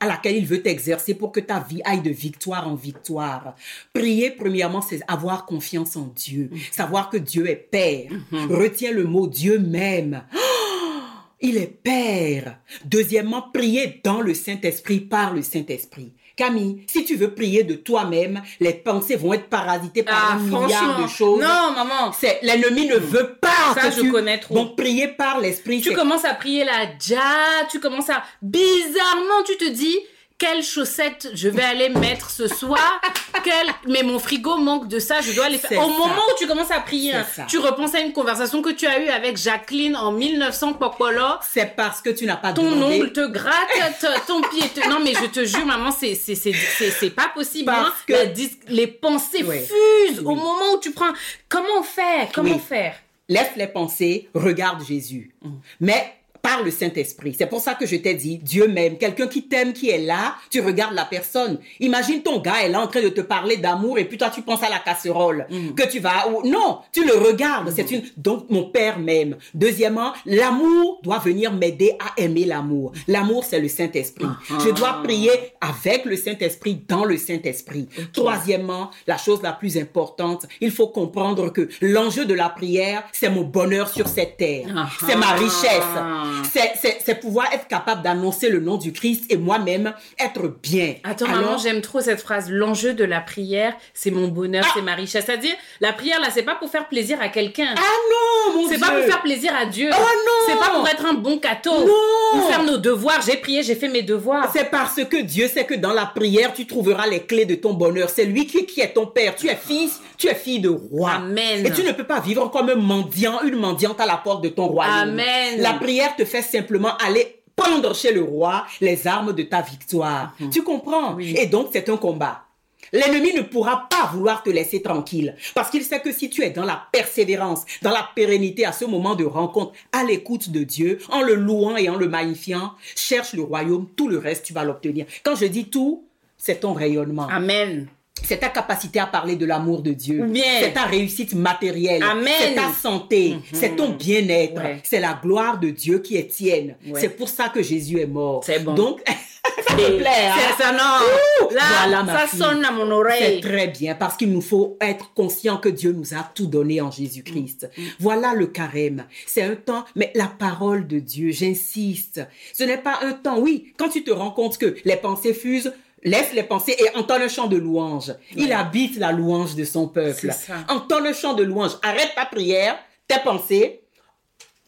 à 0.00 0.06
laquelle 0.06 0.36
il 0.36 0.46
veut 0.46 0.60
t'exercer 0.60 1.14
pour 1.14 1.30
que 1.30 1.38
ta 1.40 1.60
vie 1.60 1.80
aille 1.84 2.02
de 2.02 2.10
victoire 2.10 2.66
en 2.66 2.74
victoire. 2.74 3.54
Prier, 3.92 4.30
premièrement, 4.30 4.80
c'est 4.80 5.00
avoir 5.06 5.46
confiance 5.46 5.96
en 5.96 6.12
Dieu. 6.16 6.50
Savoir 6.72 7.10
que 7.10 7.16
Dieu 7.16 7.48
est 7.48 7.68
Père. 7.70 8.10
Retiens 8.32 8.92
le 8.92 9.04
mot 9.04 9.28
Dieu 9.28 9.58
même. 9.58 10.24
Il 11.40 11.56
est 11.56 11.78
Père. 11.82 12.58
Deuxièmement, 12.84 13.42
prier 13.52 14.00
dans 14.02 14.20
le 14.20 14.34
Saint-Esprit, 14.34 15.00
par 15.00 15.34
le 15.34 15.42
Saint-Esprit. 15.42 16.12
Camille, 16.36 16.84
si 16.88 17.04
tu 17.04 17.14
veux 17.16 17.32
prier 17.32 17.62
de 17.62 17.74
toi-même, 17.74 18.42
les 18.58 18.72
pensées 18.72 19.14
vont 19.16 19.32
être 19.34 19.48
parasitées 19.48 20.02
par 20.02 20.32
Ah, 20.32 20.34
un 20.34 20.38
milliard 20.38 21.02
de 21.02 21.06
choses. 21.08 21.40
Non, 21.40 21.72
maman. 21.72 22.12
C'est 22.12 22.40
l'ennemi 22.42 22.86
ne 22.88 22.96
veut 22.96 23.36
pas 23.40 23.74
Ça, 23.74 23.88
que 23.88 23.94
je 23.94 24.00
tu... 24.00 24.10
connais 24.10 24.38
trop. 24.38 24.54
Donc 24.54 24.76
prier 24.76 25.08
par 25.08 25.38
l'esprit. 25.40 25.80
Tu 25.80 25.92
commences 25.92 26.24
à 26.24 26.34
prier 26.34 26.64
la 26.64 26.86
dja, 26.98 27.66
tu 27.70 27.78
commences 27.78 28.10
à... 28.10 28.24
Bizarrement, 28.42 29.42
tu 29.46 29.56
te 29.56 29.68
dis, 29.70 29.96
quelles 30.36 30.62
chaussettes 30.64 31.28
je 31.34 31.48
vais 31.48 31.62
aller 31.62 31.88
mettre 31.90 32.28
ce 32.30 32.48
soir? 32.48 33.00
Quel... 33.44 33.66
Mais 33.88 34.02
mon 34.02 34.18
frigo 34.18 34.56
manque 34.56 34.88
de 34.88 34.98
ça, 34.98 35.20
je 35.20 35.32
dois 35.32 35.48
les 35.48 35.58
faire. 35.58 35.78
Au 35.80 35.90
ça. 35.90 35.98
moment 35.98 36.14
où 36.28 36.38
tu 36.38 36.46
commences 36.46 36.70
à 36.70 36.80
prier, 36.80 37.14
hein, 37.14 37.26
tu 37.48 37.58
repenses 37.58 37.94
à 37.94 38.00
une 38.00 38.12
conversation 38.12 38.60
que 38.62 38.70
tu 38.70 38.86
as 38.86 39.00
eue 39.00 39.08
avec 39.08 39.36
Jacqueline 39.36 39.96
en 39.96 40.12
1900 40.12 40.74
Popolo. 40.74 41.22
C'est 41.42 41.76
parce 41.76 42.00
que 42.02 42.10
tu 42.10 42.26
n'as 42.26 42.36
pas 42.36 42.52
Ton 42.52 42.70
demandé. 42.70 42.96
ongle 42.96 43.12
te 43.12 43.26
gratte, 43.26 44.06
ton 44.26 44.40
pied 44.42 44.68
te... 44.68 44.88
Non, 44.88 44.98
mais 45.00 45.14
je 45.14 45.26
te 45.26 45.44
jure, 45.44 45.64
maman, 45.66 45.90
c'est 45.92 46.14
c'est 46.14 46.34
c'est 46.34 46.52
c'est 46.52 46.90
c'est 46.90 47.10
pas 47.10 47.28
possible. 47.34 47.66
Parce 47.66 47.88
hein. 47.88 47.92
que- 48.06 48.12
La 48.14 48.26
dis- 48.26 48.58
Les 48.68 48.86
pensées 48.86 49.44
fusent 49.44 50.20
au 50.20 50.34
moment 50.34 50.72
où 50.74 50.80
tu 50.80 50.90
prends... 50.92 51.12
Comment 51.48 51.82
faire? 51.82 52.28
Comment 52.34 52.54
Oui. 52.54 52.60
faire? 52.66 52.96
Laisse 53.28 53.52
les 53.56 53.68
pensées, 53.68 54.28
regarde 54.34 54.84
Jésus. 54.84 55.34
Mais 55.80 56.14
par 56.44 56.62
le 56.62 56.70
Saint-Esprit. 56.70 57.34
C'est 57.38 57.46
pour 57.46 57.60
ça 57.62 57.72
que 57.74 57.86
je 57.86 57.96
t'ai 57.96 58.12
dit, 58.12 58.36
Dieu 58.36 58.68
m'aime. 58.68 58.98
Quelqu'un 58.98 59.28
qui 59.28 59.48
t'aime, 59.48 59.72
qui 59.72 59.88
est 59.88 60.04
là, 60.04 60.34
tu 60.50 60.60
regardes 60.60 60.94
la 60.94 61.06
personne. 61.06 61.58
Imagine 61.80 62.22
ton 62.22 62.38
gars 62.38 62.60
est 62.62 62.68
là 62.68 62.80
en 62.80 62.86
train 62.86 63.00
de 63.00 63.08
te 63.08 63.22
parler 63.22 63.56
d'amour 63.56 63.98
et 63.98 64.04
puis 64.04 64.18
toi 64.18 64.28
tu 64.28 64.42
penses 64.42 64.62
à 64.62 64.68
la 64.68 64.78
casserole 64.78 65.46
que 65.74 65.88
tu 65.88 66.00
vas 66.00 66.28
ou 66.28 66.46
non, 66.46 66.80
tu 66.92 67.02
le 67.02 67.14
regardes. 67.14 67.72
C'est 67.74 67.90
une 67.90 68.02
donc 68.18 68.50
mon 68.50 68.64
père 68.64 68.98
m'aime. 68.98 69.38
Deuxièmement, 69.54 70.12
l'amour 70.26 71.00
doit 71.02 71.18
venir 71.18 71.50
m'aider 71.50 71.96
à 71.98 72.20
aimer 72.20 72.44
l'amour. 72.44 72.92
L'amour 73.08 73.44
c'est 73.44 73.60
le 73.60 73.68
Saint-Esprit. 73.68 74.26
Je 74.62 74.68
dois 74.68 75.00
prier 75.02 75.32
avec 75.62 76.04
le 76.04 76.16
Saint-Esprit 76.16 76.84
dans 76.86 77.06
le 77.06 77.16
Saint-Esprit. 77.16 77.88
Troisièmement, 78.12 78.90
la 79.06 79.16
chose 79.16 79.40
la 79.42 79.52
plus 79.52 79.78
importante, 79.78 80.44
il 80.60 80.70
faut 80.70 80.88
comprendre 80.88 81.48
que 81.48 81.70
l'enjeu 81.80 82.26
de 82.26 82.34
la 82.34 82.50
prière, 82.50 83.02
c'est 83.12 83.30
mon 83.30 83.44
bonheur 83.44 83.88
sur 83.88 84.08
cette 84.08 84.36
terre. 84.36 84.66
Ah. 84.76 84.88
C'est 85.06 85.16
ma 85.16 85.32
richesse. 85.32 86.33
C'est- 86.52 87.14
pouvoir 87.20 87.46
être 87.52 87.68
capable 87.68 88.02
d'annoncer 88.02 88.48
le 88.50 88.58
nom 88.60 88.76
du 88.76 88.92
Christ 88.92 89.24
et 89.30 89.36
moi-même 89.36 89.94
être 90.18 90.52
bien. 90.62 90.94
Attends, 91.04 91.26
Alors, 91.26 91.40
maman, 91.40 91.58
j'aime 91.58 91.80
trop 91.80 92.00
cette 92.00 92.20
phrase. 92.20 92.50
L'enjeu 92.50 92.92
de 92.92 93.04
la 93.04 93.20
prière, 93.20 93.74
c'est 93.94 94.10
mon 94.10 94.28
bonheur, 94.28 94.64
Ah. 94.66 94.72
c'est 94.74 94.82
ma 94.82 94.94
richesse. 94.94 95.24
C'est-à-dire, 95.26 95.54
la 95.80 95.92
prière, 95.92 96.20
là, 96.20 96.28
c'est 96.34 96.42
pas 96.42 96.56
pour 96.56 96.68
faire 96.70 96.88
plaisir 96.88 97.18
à 97.20 97.28
quelqu'un. 97.28 97.68
Ah 97.76 97.80
non, 97.80 98.60
mon 98.62 98.68
c'est 98.68 98.78
pas 98.78 98.90
pour 98.90 99.04
faire 99.04 99.22
plaisir 99.22 99.52
à 99.56 99.64
Dieu. 99.66 99.88
Oh 99.92 99.96
non. 99.96 100.32
C'est 100.48 100.58
pas 100.58 100.70
pour 100.74 100.86
être 100.88 101.06
un 101.06 101.14
bon 101.14 101.38
cateau. 101.38 101.70
Non. 101.86 101.92
Pour 102.40 102.48
faire 102.48 102.62
nos 102.64 102.76
devoirs. 102.78 103.20
J'ai 103.24 103.36
prié, 103.36 103.62
j'ai 103.62 103.76
fait 103.76 103.88
mes 103.88 104.02
devoirs. 104.02 104.50
C'est 104.52 104.70
parce 104.70 105.02
que 105.04 105.22
Dieu 105.22 105.46
sait 105.48 105.64
que 105.64 105.74
dans 105.74 105.92
la 105.92 106.06
prière, 106.06 106.52
tu 106.52 106.66
trouveras 106.66 107.06
les 107.06 107.20
clés 107.20 107.44
de 107.46 107.54
ton 107.54 107.72
bonheur. 107.72 108.10
C'est 108.10 108.24
lui 108.24 108.46
qui, 108.46 108.66
qui 108.66 108.80
est 108.80 108.92
ton 108.92 109.06
père. 109.06 109.36
Tu 109.36 109.48
es 109.48 109.56
fils, 109.56 110.00
tu 110.18 110.26
es 110.28 110.34
fille 110.34 110.58
de 110.60 110.68
roi. 110.68 111.12
Amen. 111.12 111.64
Et 111.64 111.70
tu 111.70 111.82
ne 111.84 111.92
peux 111.92 112.04
pas 112.04 112.20
vivre 112.20 112.50
comme 112.50 112.68
un 112.70 112.74
mendiant, 112.74 113.40
une 113.42 113.56
mendiante 113.56 114.00
à 114.00 114.06
la 114.06 114.16
porte 114.16 114.42
de 114.42 114.48
ton 114.48 114.66
royaume. 114.66 114.94
Amen. 114.94 115.60
La 115.60 115.74
prière 115.74 116.16
te 116.16 116.23
fait 116.24 116.42
simplement 116.42 116.96
aller 116.98 117.42
prendre 117.56 117.94
chez 117.94 118.12
le 118.12 118.22
roi 118.22 118.66
les 118.80 119.06
armes 119.06 119.32
de 119.32 119.42
ta 119.42 119.62
victoire. 119.62 120.34
Tu 120.52 120.62
comprends? 120.62 121.10
Mhm. 121.10 121.16
Oui. 121.16 121.34
Et 121.38 121.46
donc, 121.46 121.68
c'est 121.72 121.88
un 121.88 121.96
combat. 121.96 122.44
L'ennemi 122.92 123.32
ne 123.34 123.42
pourra 123.42 123.88
pas 123.88 124.10
vouloir 124.12 124.42
te 124.42 124.50
laisser 124.50 124.82
tranquille 124.82 125.34
parce 125.54 125.70
qu'il 125.70 125.82
sait 125.82 126.00
que 126.00 126.12
si 126.12 126.30
tu 126.30 126.42
es 126.42 126.50
dans 126.50 126.64
la 126.64 126.86
persévérance, 126.92 127.64
dans 127.82 127.90
la 127.90 128.08
pérennité 128.14 128.64
à 128.64 128.72
ce 128.72 128.84
moment 128.84 129.14
de 129.16 129.24
rencontre, 129.24 129.72
à 129.92 130.04
l'écoute 130.04 130.50
de 130.50 130.62
Dieu, 130.62 130.98
en 131.10 131.22
le 131.22 131.34
louant 131.34 131.76
et 131.76 131.88
en 131.88 131.96
le 131.96 132.08
magnifiant, 132.08 132.74
cherche 132.94 133.32
le 133.32 133.42
royaume, 133.42 133.88
tout 133.96 134.08
le 134.08 134.18
reste, 134.18 134.44
tu 134.46 134.52
vas 134.52 134.64
l'obtenir. 134.64 135.06
Quand 135.24 135.34
je 135.34 135.46
dis 135.46 135.70
tout, 135.70 136.04
c'est 136.36 136.60
ton 136.60 136.72
rayonnement. 136.72 137.26
Amen. 137.28 137.88
C'est 138.24 138.38
ta 138.38 138.48
capacité 138.48 138.98
à 138.98 139.06
parler 139.06 139.36
de 139.36 139.46
l'amour 139.46 139.82
de 139.82 139.92
Dieu. 139.92 140.24
Bien. 140.26 140.42
C'est 140.60 140.72
ta 140.72 140.84
réussite 140.84 141.34
matérielle. 141.34 142.02
Amen. 142.02 142.32
C'est 142.38 142.54
ta 142.54 142.72
santé. 142.72 143.36
C'est 143.52 143.76
ton 143.76 143.90
bien-être. 143.90 144.62
Ouais. 144.62 144.80
C'est 144.82 145.00
la 145.00 145.18
gloire 145.22 145.58
de 145.58 145.70
Dieu 145.70 145.98
qui 146.00 146.16
est 146.16 146.28
tienne. 146.28 146.76
Ouais. 146.86 147.00
C'est 147.00 147.10
pour 147.10 147.28
ça 147.28 147.48
que 147.48 147.62
Jésus 147.62 148.00
est 148.00 148.06
mort. 148.06 148.42
C'est 148.44 148.60
bon. 148.64 148.74
Donc, 148.74 149.00
ça 149.68 149.74
me 149.76 149.98
plaît. 149.98 150.08
hein? 150.08 150.34
C'est 150.56 150.62
ça, 150.62 150.72
non? 150.72 151.54
Là, 151.54 151.60
Voilà, 151.82 152.02
ma 152.02 152.18
ça 152.20 152.26
fille. 152.26 152.38
sonne 152.38 152.64
à 152.64 152.70
mon 152.72 152.86
C'est 152.86 152.92
oreille. 152.92 153.40
très 153.40 153.68
bien 153.68 153.94
parce 153.94 154.16
qu'il 154.16 154.32
nous 154.32 154.40
faut 154.40 154.76
être 154.80 155.12
conscient 155.14 155.58
que 155.58 155.68
Dieu 155.68 155.92
nous 155.92 156.14
a 156.14 156.28
tout 156.34 156.46
donné 156.46 156.80
en 156.80 156.90
Jésus-Christ. 156.90 157.68
Mm. 157.76 157.82
Voilà 158.00 158.34
le 158.34 158.46
carême. 158.46 159.04
C'est 159.26 159.42
un 159.42 159.54
temps, 159.56 159.84
mais 159.96 160.10
la 160.14 160.26
parole 160.26 160.86
de 160.86 160.98
Dieu, 160.98 161.30
j'insiste. 161.30 162.26
Ce 162.52 162.64
n'est 162.64 162.78
pas 162.78 162.98
un 163.02 163.12
temps, 163.12 163.38
oui, 163.38 163.72
quand 163.76 163.88
tu 163.88 164.02
te 164.04 164.10
rends 164.10 164.30
compte 164.30 164.58
que 164.58 164.74
les 164.84 164.96
pensées 164.96 165.34
fusent, 165.34 165.72
laisse 166.04 166.32
les 166.32 166.42
pensées 166.42 166.76
et 166.78 166.96
entonne 166.96 167.22
un 167.22 167.28
chant 167.28 167.46
de 167.46 167.56
louange. 167.56 168.14
Il 168.36 168.52
habite 168.52 168.96
la 168.98 169.10
louange 169.10 169.54
de 169.56 169.64
son 169.64 169.88
peuple. 169.88 170.30
Entonne 170.68 171.06
un 171.06 171.12
chant 171.12 171.34
de 171.34 171.42
louange. 171.42 171.72
Arrête 171.82 172.12
ta 172.14 172.26
prière, 172.26 172.76
tes 173.08 173.20
pensées 173.24 173.80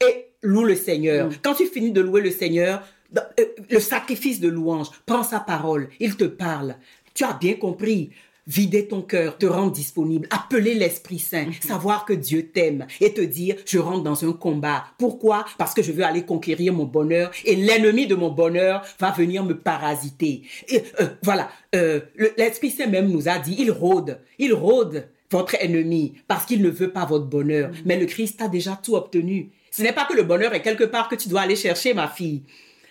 et 0.00 0.26
loue 0.42 0.64
le 0.64 0.74
Seigneur. 0.74 1.30
Quand 1.42 1.54
tu 1.54 1.66
finis 1.66 1.92
de 1.92 2.00
louer 2.00 2.22
le 2.22 2.30
Seigneur, 2.30 2.82
euh, 3.16 3.44
le 3.70 3.80
sacrifice 3.80 4.40
de 4.40 4.48
louange, 4.48 4.88
prends 5.04 5.22
sa 5.22 5.40
parole, 5.40 5.88
il 6.00 6.16
te 6.16 6.24
parle. 6.24 6.76
Tu 7.14 7.24
as 7.24 7.32
bien 7.32 7.54
compris. 7.54 8.10
Vider 8.48 8.86
ton 8.86 9.02
cœur, 9.02 9.38
te 9.38 9.46
rendre 9.46 9.72
disponible, 9.72 10.28
appeler 10.30 10.74
l'Esprit 10.74 11.18
Saint, 11.18 11.48
savoir 11.60 12.04
que 12.04 12.12
Dieu 12.12 12.46
t'aime 12.52 12.86
et 13.00 13.12
te 13.12 13.20
dire, 13.20 13.56
je 13.66 13.78
rentre 13.80 14.04
dans 14.04 14.24
un 14.24 14.32
combat. 14.32 14.84
Pourquoi? 14.98 15.44
Parce 15.58 15.74
que 15.74 15.82
je 15.82 15.90
veux 15.90 16.04
aller 16.04 16.22
conquérir 16.22 16.72
mon 16.72 16.84
bonheur 16.84 17.32
et 17.44 17.56
l'ennemi 17.56 18.06
de 18.06 18.14
mon 18.14 18.30
bonheur 18.30 18.82
va 19.00 19.10
venir 19.10 19.42
me 19.44 19.58
parasiter. 19.58 20.42
Et, 20.68 20.84
euh, 21.00 21.08
voilà, 21.24 21.48
euh, 21.74 22.00
le- 22.14 22.32
l'Esprit 22.36 22.70
Saint 22.70 22.86
même 22.86 23.08
nous 23.10 23.28
a 23.28 23.38
dit, 23.40 23.56
il 23.58 23.72
rôde, 23.72 24.20
il 24.38 24.52
rôde 24.54 25.08
votre 25.28 25.56
ennemi 25.60 26.14
parce 26.28 26.46
qu'il 26.46 26.62
ne 26.62 26.70
veut 26.70 26.92
pas 26.92 27.04
votre 27.04 27.26
bonheur. 27.26 27.72
Mais 27.84 27.98
le 27.98 28.06
Christ 28.06 28.40
a 28.42 28.46
déjà 28.46 28.78
tout 28.80 28.94
obtenu. 28.94 29.50
Ce 29.72 29.82
n'est 29.82 29.92
pas 29.92 30.04
que 30.04 30.14
le 30.16 30.22
bonheur 30.22 30.54
est 30.54 30.62
quelque 30.62 30.84
part 30.84 31.08
que 31.08 31.16
tu 31.16 31.28
dois 31.28 31.40
aller 31.40 31.56
chercher, 31.56 31.94
ma 31.94 32.06
fille. 32.06 32.44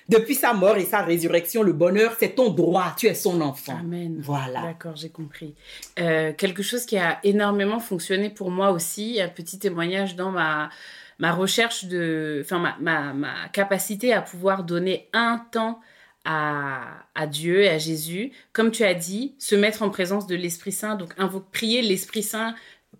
Depuis 0.07 0.35
sa 0.35 0.53
mort 0.53 0.77
et 0.77 0.85
sa 0.85 1.01
résurrection, 1.01 1.63
le 1.63 1.73
bonheur, 1.73 2.15
c'est 2.19 2.35
ton 2.35 2.51
droit. 2.51 2.93
Tu 2.97 3.07
es 3.07 3.15
son 3.15 3.41
enfant. 3.41 3.77
Amen. 3.79 4.17
Voilà. 4.19 4.61
D'accord, 4.61 4.95
j'ai 4.95 5.09
compris. 5.09 5.55
Euh, 5.99 6.31
quelque 6.33 6.61
chose 6.61 6.85
qui 6.85 6.97
a 6.97 7.19
énormément 7.23 7.79
fonctionné 7.79 8.29
pour 8.29 8.51
moi 8.51 8.69
aussi, 8.69 9.19
un 9.19 9.29
petit 9.29 9.57
témoignage 9.57 10.15
dans 10.15 10.29
ma, 10.29 10.69
ma 11.17 11.31
recherche 11.31 11.85
de, 11.85 12.41
enfin, 12.43 12.59
ma, 12.59 12.75
ma, 12.79 13.13
ma 13.13 13.49
capacité 13.51 14.13
à 14.13 14.21
pouvoir 14.21 14.63
donner 14.63 15.09
un 15.13 15.43
temps 15.51 15.79
à, 16.23 16.81
à 17.15 17.27
Dieu 17.27 17.61
et 17.61 17.69
à 17.69 17.77
Jésus. 17.77 18.31
Comme 18.53 18.71
tu 18.71 18.83
as 18.83 18.93
dit, 18.93 19.35
se 19.39 19.55
mettre 19.55 19.81
en 19.83 19.89
présence 19.89 20.27
de 20.27 20.35
l'Esprit 20.35 20.71
Saint, 20.71 20.95
donc 20.95 21.13
invoquer, 21.17 21.45
prier 21.51 21.81
l'Esprit 21.81 22.23
Saint 22.23 22.55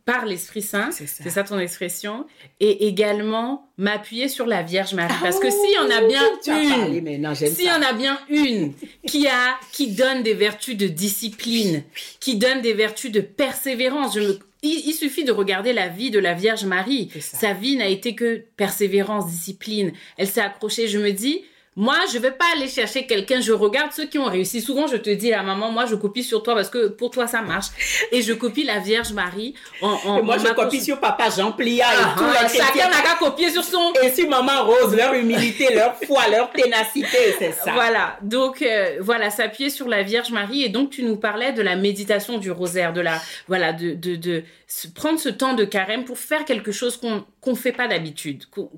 par 0.05 0.25
l'Esprit 0.25 0.61
Saint, 0.61 0.91
C'est 0.91 1.07
ça. 1.29 1.43
ton 1.43 1.57
expression, 1.57 2.25
et 2.59 2.87
également 2.87 3.67
m'appuyer 3.77 4.29
sur 4.29 4.45
la 4.45 4.61
Vierge 4.61 4.93
Marie, 4.93 5.13
parce 5.21 5.39
que 5.39 5.49
s'il 5.49 5.73
y 5.73 5.79
en 5.79 5.89
a 5.89 6.01
bien 6.07 6.23
une, 6.47 7.35
s'il 7.35 7.65
y 7.65 7.71
en 7.71 7.81
a 7.81 7.93
bien 7.93 8.19
une 8.29 8.73
qui 9.07 9.27
a 9.27 9.57
qui 9.71 9.91
donne 9.91 10.21
des 10.21 10.35
vertus 10.35 10.77
de 10.77 10.87
discipline, 10.87 11.83
qui 12.19 12.35
donne 12.37 12.61
des 12.61 12.73
vertus 12.73 13.11
de 13.11 13.21
persévérance, 13.21 14.15
je 14.15 14.19
me- 14.21 14.39
il, 14.61 14.93
suffit 14.93 15.23
de 15.23 15.31
regarder 15.31 15.73
la 15.73 15.89
vie 15.89 16.09
de 16.09 16.17
la 16.17 16.33
Vierge 16.33 16.65
Marie. 16.65 17.09
Sa 17.19 17.53
vie 17.53 17.75
n'a 17.75 17.87
été 17.87 18.15
que 18.15 18.43
persévérance, 18.57 19.27
discipline. 19.27 19.91
Elle 20.17 20.27
s'est 20.27 20.41
accrochée. 20.41 20.87
Je 20.87 20.97
me 20.97 21.11
dis, 21.11 21.43
moi, 21.77 21.97
je 22.11 22.17
vais 22.19 22.31
pas 22.31 22.45
aller 22.55 22.69
chercher 22.69 23.05
quelqu'un. 23.05 23.41
Je 23.41 23.51
regarde 23.51 23.91
ceux 23.91 24.05
qui 24.05 24.17
ont 24.17 24.25
réussi. 24.25 24.61
Souvent, 24.61 24.87
je 24.87 24.95
te 24.95 25.09
dis, 25.09 25.29
la 25.29 25.43
maman, 25.43 25.71
moi, 25.71 25.85
je 25.85 25.95
copie 25.95 26.23
sur 26.23 26.41
toi 26.41 26.55
parce 26.55 26.69
que 26.69 26.87
pour 26.87 27.11
toi, 27.11 27.27
ça 27.27 27.41
marche. 27.41 27.67
Et 28.13 28.21
je 28.21 28.31
copie 28.31 28.63
la 28.63 28.79
Vierge 28.79 29.11
Marie 29.11 29.55
en, 29.81 29.89
en 30.05 30.17
Et 30.19 30.21
moi, 30.21 30.35
en 30.35 30.39
je 30.39 30.53
copie 30.53 30.79
sur 30.79 31.01
papa 31.01 31.29
Jean 31.29 31.51
Plia 31.51 31.85
et 31.85 31.97
Ah, 32.01 32.15
tous 32.17 32.23
ah, 32.23 32.47
chacun 32.47 32.89
n'a 32.89 33.01
qu'à 33.01 33.15
copier 33.19 33.49
sur 33.49 33.63
son 33.63 33.91
Et 34.01 34.09
sur 34.09 34.29
maman 34.29 34.65
Rose, 34.65 34.95
leur 34.95 35.13
humilité, 35.15 35.73
leur 35.75 35.95
foi, 36.05 36.29
leur 36.31 36.49
ténacité, 36.51 37.35
c'est 37.37 37.51
ça. 37.51 37.73
Voilà, 37.73 38.17
donc 38.21 38.61
euh, 38.61 38.97
voilà, 39.01 39.29
s'appuyer 39.29 39.69
sur 39.69 39.89
la 39.89 40.01
Vierge 40.01 40.31
Marie 40.31 40.63
et 40.63 40.69
donc 40.69 40.91
tu 40.91 41.03
nous 41.03 41.17
parlais 41.17 41.51
de 41.51 41.61
la 41.61 41.75
méditation 41.75 42.37
du 42.37 42.51
rosaire, 42.51 42.93
de 42.93 43.01
la 43.01 43.19
voilà, 43.47 43.73
de 43.73 43.93
de, 43.93 44.15
de 44.15 44.43
prendre 44.95 45.19
ce 45.19 45.29
temps 45.29 45.53
de 45.53 45.65
carême 45.65 46.05
pour 46.05 46.17
faire 46.17 46.45
quelque 46.45 46.71
chose 46.71 46.97
qu'on 46.97 47.25
qu'on 47.41 47.55
fait 47.55 47.71
pas 47.71 47.87
d'habitude, 47.87 48.45
qu'on 48.49 48.69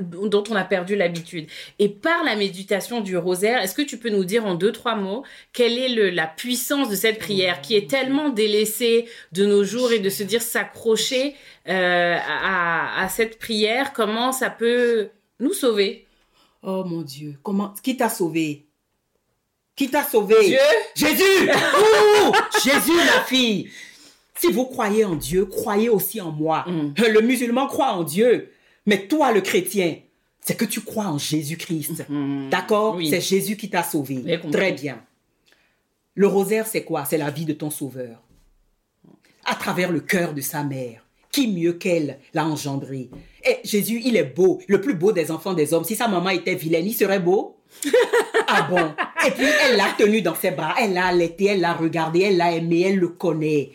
dont 0.00 0.44
on 0.50 0.54
a 0.54 0.64
perdu 0.64 0.94
l'habitude. 0.94 1.48
Et 1.78 1.88
par 1.88 2.22
la 2.24 2.33
la 2.34 2.40
méditation 2.40 3.00
du 3.00 3.16
rosaire, 3.16 3.62
est-ce 3.62 3.74
que 3.74 3.82
tu 3.82 3.96
peux 3.96 4.10
nous 4.10 4.24
dire 4.24 4.44
en 4.44 4.56
deux, 4.56 4.72
trois 4.72 4.96
mots 4.96 5.22
quelle 5.52 5.78
est 5.78 5.88
le, 5.88 6.10
la 6.10 6.26
puissance 6.26 6.88
de 6.88 6.96
cette 6.96 7.20
prière 7.20 7.60
qui 7.60 7.76
est 7.76 7.88
tellement 7.88 8.28
délaissée 8.28 9.06
de 9.32 9.46
nos 9.46 9.62
jours 9.62 9.92
et 9.92 10.00
de 10.00 10.10
se 10.10 10.24
dire 10.24 10.42
s'accrocher 10.42 11.36
euh, 11.68 12.18
à, 12.18 13.02
à 13.02 13.08
cette 13.08 13.38
prière, 13.38 13.92
comment 13.92 14.32
ça 14.32 14.50
peut 14.50 15.10
nous 15.38 15.52
sauver? 15.52 16.06
Oh 16.62 16.82
mon 16.84 17.02
Dieu, 17.02 17.38
comment 17.42 17.72
qui 17.82 17.96
t'a 17.96 18.08
sauvé? 18.08 18.66
Qui 19.76 19.88
t'a 19.90 20.02
sauvé? 20.02 20.36
Dieu? 20.44 20.58
Jésus! 20.96 21.50
Ouh, 21.50 22.32
Jésus, 22.64 22.96
ma 22.96 23.22
fille! 23.24 23.70
Si 24.36 24.50
vous 24.50 24.64
croyez 24.64 25.04
en 25.04 25.14
Dieu, 25.14 25.46
croyez 25.46 25.88
aussi 25.88 26.20
en 26.20 26.32
moi. 26.32 26.64
Mm. 26.66 26.94
Le 27.12 27.20
musulman 27.20 27.68
croit 27.68 27.92
en 27.92 28.02
Dieu, 28.02 28.52
mais 28.86 29.06
toi, 29.06 29.30
le 29.30 29.40
chrétien, 29.40 29.96
c'est 30.44 30.56
que 30.56 30.66
tu 30.66 30.82
crois 30.82 31.06
en 31.06 31.18
Jésus-Christ. 31.18 32.04
Mm. 32.08 32.50
D'accord? 32.50 32.96
Oui. 32.96 33.08
C'est 33.08 33.22
Jésus 33.22 33.56
qui 33.56 33.70
t'a 33.70 33.82
sauvé. 33.82 34.40
Très 34.52 34.72
bien. 34.72 35.02
Le 36.14 36.26
rosaire, 36.26 36.66
c'est 36.66 36.84
quoi? 36.84 37.06
C'est 37.06 37.18
la 37.18 37.30
vie 37.30 37.46
de 37.46 37.54
ton 37.54 37.70
sauveur. 37.70 38.22
À 39.46 39.54
travers 39.54 39.90
le 39.90 40.00
cœur 40.00 40.34
de 40.34 40.42
sa 40.42 40.62
mère. 40.62 41.04
Qui 41.32 41.48
mieux 41.48 41.72
qu'elle 41.72 42.18
l'a 42.34 42.46
engendré? 42.46 43.08
Et 43.42 43.56
Jésus, 43.64 44.02
il 44.04 44.16
est 44.16 44.22
beau, 44.36 44.60
le 44.68 44.80
plus 44.80 44.94
beau 44.94 45.12
des 45.12 45.30
enfants 45.30 45.54
des 45.54 45.72
hommes. 45.72 45.84
Si 45.84 45.96
sa 45.96 46.08
maman 46.08 46.30
était 46.30 46.54
vilaine, 46.54 46.86
il 46.86 46.94
serait 46.94 47.18
beau 47.18 47.56
Ah 48.46 48.68
bon? 48.70 48.94
Et 49.26 49.30
puis, 49.30 49.46
elle 49.64 49.76
l'a 49.76 49.94
tenu 49.98 50.22
dans 50.22 50.34
ses 50.34 50.50
bras, 50.50 50.74
elle 50.80 50.92
l'a 50.92 51.06
allaité, 51.06 51.46
elle 51.46 51.60
l'a 51.60 51.72
regardé, 51.72 52.20
elle 52.20 52.36
l'a 52.36 52.52
aimé, 52.52 52.82
elle 52.82 52.98
le 52.98 53.08
connaît. 53.08 53.72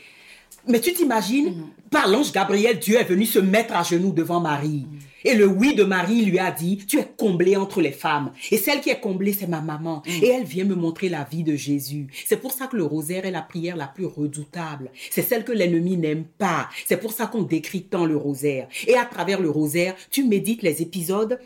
Mais 0.68 0.80
tu 0.80 0.94
t'imagines, 0.94 1.66
par 1.90 2.08
l'ange 2.08 2.32
Gabriel, 2.32 2.80
Dieu 2.80 2.96
est 2.96 3.04
venu 3.04 3.26
se 3.26 3.40
mettre 3.40 3.76
à 3.76 3.84
genoux 3.84 4.14
devant 4.14 4.40
Marie. 4.40 4.86
Et 5.26 5.36
le 5.36 5.46
oui 5.48 5.76
de 5.76 5.84
Marie 5.84 6.26
lui 6.26 6.40
a 6.40 6.52
dit, 6.52 6.78
tu 6.88 6.98
es 7.00 7.08
comblée 7.18 7.56
entre 7.56 7.82
les 7.82 7.92
femmes. 7.92 8.32
Et 8.52 8.58
celle 8.58 8.82
qui 8.82 8.90
est 8.90 9.00
comblée, 9.00 9.34
c'est 9.34 9.48
ma 9.48 9.62
maman. 9.62 10.02
Et 10.22 10.28
elle 10.28 10.46
vient 10.46 10.66
me 10.66 10.76
montrer 10.76 11.10
la 11.10 11.24
vie 11.24 11.44
de 11.44 11.56
Jésus. 11.56 12.08
C'est 12.26 12.42
pour 12.42 12.52
ça 12.52 12.68
que 12.68 12.78
le 12.78 12.84
rosaire 12.84 13.26
est 13.26 13.32
la 13.32 13.42
prière 13.42 13.76
la 13.76 13.88
plus 13.88 14.06
redoutable. 14.06 14.92
C'est 15.12 15.22
celle 15.22 15.44
que 15.44 15.52
l'ennemi 15.52 15.98
n'aime 15.98 16.26
pas. 16.38 16.70
C'est 16.88 16.98
pour 17.00 17.12
ça 17.12 17.28
qu'on 17.28 17.42
décrit 17.44 17.84
tant 17.84 18.06
le 18.06 18.18
rosaire. 18.18 18.68
Et 18.88 18.96
à 18.96 19.06
travers 19.06 19.42
le 19.42 19.50
rosaire, 19.50 19.96
tu 20.10 20.24
médites 20.24 20.62
les 20.64 20.82
épisodes 20.82 21.40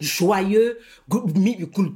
joyeux, 0.00 0.78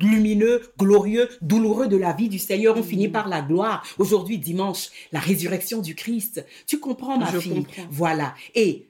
lumineux, 0.01 0.63
glorieux, 0.79 1.29
douloureux 1.43 1.89
de 1.89 1.97
la 1.97 2.13
vie 2.13 2.29
du 2.29 2.39
Seigneur. 2.39 2.77
On 2.77 2.83
finit 2.83 3.09
par 3.09 3.29
la 3.29 3.43
gloire. 3.43 3.85
Aujourd'hui, 3.99 4.39
dimanche, 4.39 4.91
la 5.13 5.19
résurrection 5.21 5.81
du 5.81 5.95
Christ. 5.95 6.45
Tu 6.67 6.79
comprends, 6.79 7.19
ma 7.19 7.31
Je 7.33 7.39
fille? 7.41 7.65
comprends. 7.65 7.83
Voilà. 7.91 8.35
Et 8.55 8.87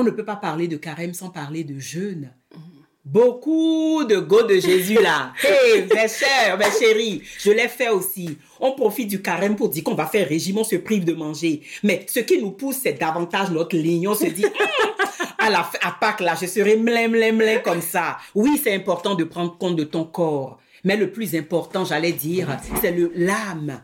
on 0.00 0.04
ne 0.04 0.10
peut 0.10 0.24
pas 0.24 0.36
parler 0.36 0.66
de 0.66 0.78
carême 0.78 1.12
sans 1.12 1.28
parler 1.28 1.62
de 1.62 1.78
jeûne. 1.78 2.32
Beaucoup 3.04 4.04
de 4.04 4.16
go 4.16 4.42
de 4.42 4.58
Jésus 4.58 4.94
là. 4.94 5.32
Hé, 5.44 5.82
mes 5.82 6.08
chers, 6.08 6.56
mes 6.58 6.70
chéris, 6.78 7.22
je 7.38 7.50
l'ai 7.50 7.68
fait 7.68 7.90
aussi. 7.90 8.38
On 8.60 8.72
profite 8.72 9.08
du 9.08 9.20
carême 9.20 9.56
pour 9.56 9.68
dire 9.68 9.84
qu'on 9.84 9.94
va 9.94 10.06
faire 10.06 10.26
régime, 10.26 10.58
on 10.58 10.64
se 10.64 10.76
prive 10.76 11.04
de 11.04 11.12
manger. 11.12 11.62
Mais 11.82 12.06
ce 12.08 12.20
qui 12.20 12.40
nous 12.40 12.52
pousse, 12.52 12.76
c'est 12.82 12.98
davantage 12.98 13.50
notre 13.50 13.76
ligne. 13.76 14.08
On 14.08 14.14
se 14.14 14.26
dit, 14.26 14.44
Hum, 14.44 14.86
à 15.38 15.50
la 15.50 15.70
à 15.82 15.92
Pâques 16.00 16.20
là, 16.20 16.34
je 16.40 16.46
serai 16.46 16.76
mlin, 16.76 17.08
mlin 17.08 17.58
comme 17.58 17.82
ça. 17.82 18.16
Oui, 18.34 18.58
c'est 18.62 18.74
important 18.74 19.14
de 19.14 19.24
prendre 19.24 19.58
compte 19.58 19.76
de 19.76 19.84
ton 19.84 20.04
corps. 20.04 20.58
Mais 20.84 20.96
le 20.96 21.10
plus 21.10 21.34
important, 21.34 21.84
j'allais 21.84 22.12
dire, 22.12 22.56
c'est 22.80 22.92
le 22.92 23.12
l'âme 23.14 23.82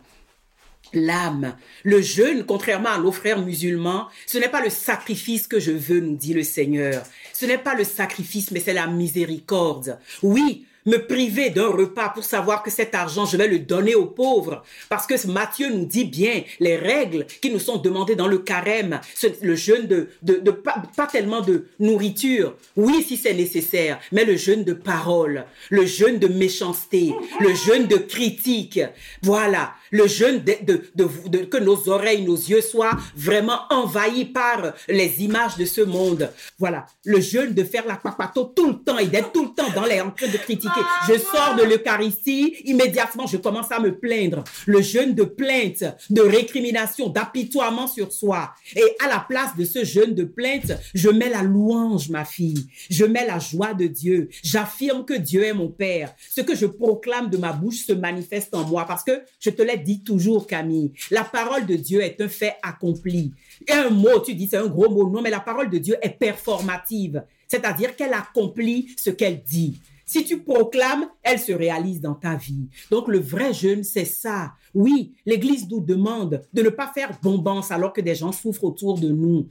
l'âme. 0.92 1.56
Le 1.84 2.00
jeûne, 2.00 2.44
contrairement 2.44 2.90
à 2.90 2.98
nos 2.98 3.12
frères 3.12 3.40
musulmans, 3.40 4.08
ce 4.26 4.38
n'est 4.38 4.48
pas 4.48 4.62
le 4.62 4.70
sacrifice 4.70 5.46
que 5.46 5.60
je 5.60 5.72
veux, 5.72 6.00
nous 6.00 6.16
dit 6.16 6.34
le 6.34 6.42
Seigneur. 6.42 7.02
Ce 7.32 7.46
n'est 7.46 7.58
pas 7.58 7.74
le 7.74 7.84
sacrifice, 7.84 8.50
mais 8.50 8.60
c'est 8.60 8.72
la 8.72 8.86
miséricorde. 8.86 9.98
Oui, 10.22 10.66
me 10.86 10.98
priver 10.98 11.50
d'un 11.50 11.68
repas 11.68 12.08
pour 12.10 12.24
savoir 12.24 12.62
que 12.62 12.70
cet 12.70 12.94
argent, 12.94 13.26
je 13.26 13.36
vais 13.36 13.48
le 13.48 13.58
donner 13.58 13.94
aux 13.94 14.06
pauvres. 14.06 14.62
Parce 14.88 15.06
que 15.06 15.14
Matthieu 15.26 15.68
nous 15.70 15.84
dit 15.84 16.04
bien 16.04 16.42
les 16.60 16.76
règles 16.76 17.26
qui 17.42 17.50
nous 17.50 17.58
sont 17.58 17.76
demandées 17.78 18.14
dans 18.16 18.28
le 18.28 18.38
carême, 18.38 19.00
le 19.42 19.54
jeûne 19.54 19.86
de, 19.86 20.08
de, 20.22 20.50
pas, 20.50 20.84
tellement 21.10 21.40
de 21.40 21.66
nourriture. 21.80 22.54
Oui, 22.76 23.04
si 23.06 23.16
c'est 23.16 23.34
nécessaire, 23.34 23.98
mais 24.12 24.24
le 24.24 24.36
jeûne 24.36 24.64
de 24.64 24.72
parole, 24.72 25.44
le 25.70 25.84
jeûne 25.84 26.18
de 26.18 26.28
méchanceté, 26.28 27.14
le 27.40 27.54
jeûne 27.54 27.86
de 27.86 27.96
critique. 27.96 28.80
Voilà, 29.22 29.72
le 29.90 30.06
jeûne 30.06 30.42
de- 30.44 31.44
que 31.44 31.58
nos 31.58 31.88
oreilles, 31.88 32.22
nos 32.24 32.36
yeux 32.36 32.60
soient 32.60 32.96
vraiment 33.16 33.60
envahis 33.70 34.24
par 34.26 34.72
les 34.88 35.22
images 35.22 35.56
de 35.56 35.64
ce 35.64 35.80
monde. 35.80 36.30
Voilà, 36.58 36.86
le 37.04 37.20
jeûne 37.20 37.54
de 37.54 37.64
faire 37.64 37.86
la 37.86 37.96
papato 37.96 38.44
tout 38.44 38.68
le 38.68 38.74
temps 38.78 38.98
et 38.98 39.06
d'être 39.06 39.32
tout 39.32 39.44
le 39.44 39.50
temps 39.54 39.70
dans 39.74 39.84
les 39.84 40.00
en 40.00 40.10
train 40.10 40.28
de 40.28 40.36
critiquer. 40.36 40.75
Je 41.08 41.18
sors 41.18 41.56
de 41.56 41.62
l'Eucharistie, 41.62 42.56
immédiatement 42.64 43.26
je 43.26 43.36
commence 43.36 43.70
à 43.72 43.80
me 43.80 43.96
plaindre. 43.98 44.44
Le 44.66 44.80
jeûne 44.82 45.14
de 45.14 45.24
plainte, 45.24 45.84
de 46.10 46.20
récrimination, 46.20 47.08
d'apitoiement 47.08 47.86
sur 47.86 48.12
soi. 48.12 48.52
Et 48.74 48.84
à 49.04 49.08
la 49.08 49.20
place 49.20 49.56
de 49.56 49.64
ce 49.64 49.84
jeûne 49.84 50.14
de 50.14 50.24
plainte, 50.24 50.72
je 50.94 51.08
mets 51.08 51.28
la 51.28 51.42
louange, 51.42 52.08
ma 52.08 52.24
fille. 52.24 52.66
Je 52.90 53.04
mets 53.04 53.26
la 53.26 53.38
joie 53.38 53.74
de 53.74 53.86
Dieu. 53.86 54.28
J'affirme 54.42 55.04
que 55.04 55.14
Dieu 55.14 55.44
est 55.44 55.52
mon 55.52 55.68
Père. 55.68 56.14
Ce 56.30 56.40
que 56.40 56.54
je 56.54 56.66
proclame 56.66 57.30
de 57.30 57.36
ma 57.36 57.52
bouche 57.52 57.86
se 57.86 57.92
manifeste 57.92 58.54
en 58.54 58.64
moi 58.64 58.84
parce 58.86 59.04
que 59.04 59.22
je 59.40 59.50
te 59.50 59.62
l'ai 59.62 59.76
dit 59.76 60.02
toujours, 60.02 60.46
Camille. 60.46 60.92
La 61.10 61.24
parole 61.24 61.66
de 61.66 61.76
Dieu 61.76 62.00
est 62.02 62.20
un 62.20 62.28
fait 62.28 62.56
accompli. 62.62 63.32
Un 63.70 63.90
mot, 63.90 64.20
tu 64.20 64.34
dis 64.34 64.48
c'est 64.48 64.56
un 64.56 64.66
gros 64.66 64.90
mot. 64.90 65.08
Non, 65.08 65.22
mais 65.22 65.30
la 65.30 65.40
parole 65.40 65.70
de 65.70 65.78
Dieu 65.78 65.96
est 66.02 66.18
performative. 66.18 67.22
C'est-à-dire 67.48 67.94
qu'elle 67.96 68.14
accomplit 68.14 68.88
ce 68.96 69.10
qu'elle 69.10 69.42
dit. 69.42 69.80
Si 70.08 70.24
tu 70.24 70.38
proclames, 70.38 71.08
elle 71.24 71.40
se 71.40 71.50
réalise 71.50 72.00
dans 72.00 72.14
ta 72.14 72.36
vie. 72.36 72.68
Donc 72.92 73.08
le 73.08 73.18
vrai 73.18 73.52
jeûne, 73.52 73.82
c'est 73.82 74.04
ça. 74.04 74.52
Oui, 74.72 75.14
l'Église 75.26 75.68
nous 75.68 75.80
demande 75.80 76.42
de 76.52 76.62
ne 76.62 76.68
pas 76.68 76.92
faire 76.94 77.18
bombance 77.20 77.72
alors 77.72 77.92
que 77.92 78.00
des 78.00 78.14
gens 78.14 78.30
souffrent 78.30 78.62
autour 78.62 78.98
de 79.00 79.08
nous. 79.08 79.48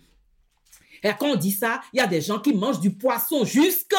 Et 1.03 1.09
quand 1.19 1.27
on 1.27 1.35
dit 1.35 1.51
ça, 1.51 1.81
il 1.93 1.97
y 1.97 1.99
a 1.99 2.07
des 2.07 2.21
gens 2.21 2.39
qui 2.39 2.53
mangent 2.53 2.79
du 2.79 2.91
poisson 2.91 3.45
jusqu'en 3.45 3.97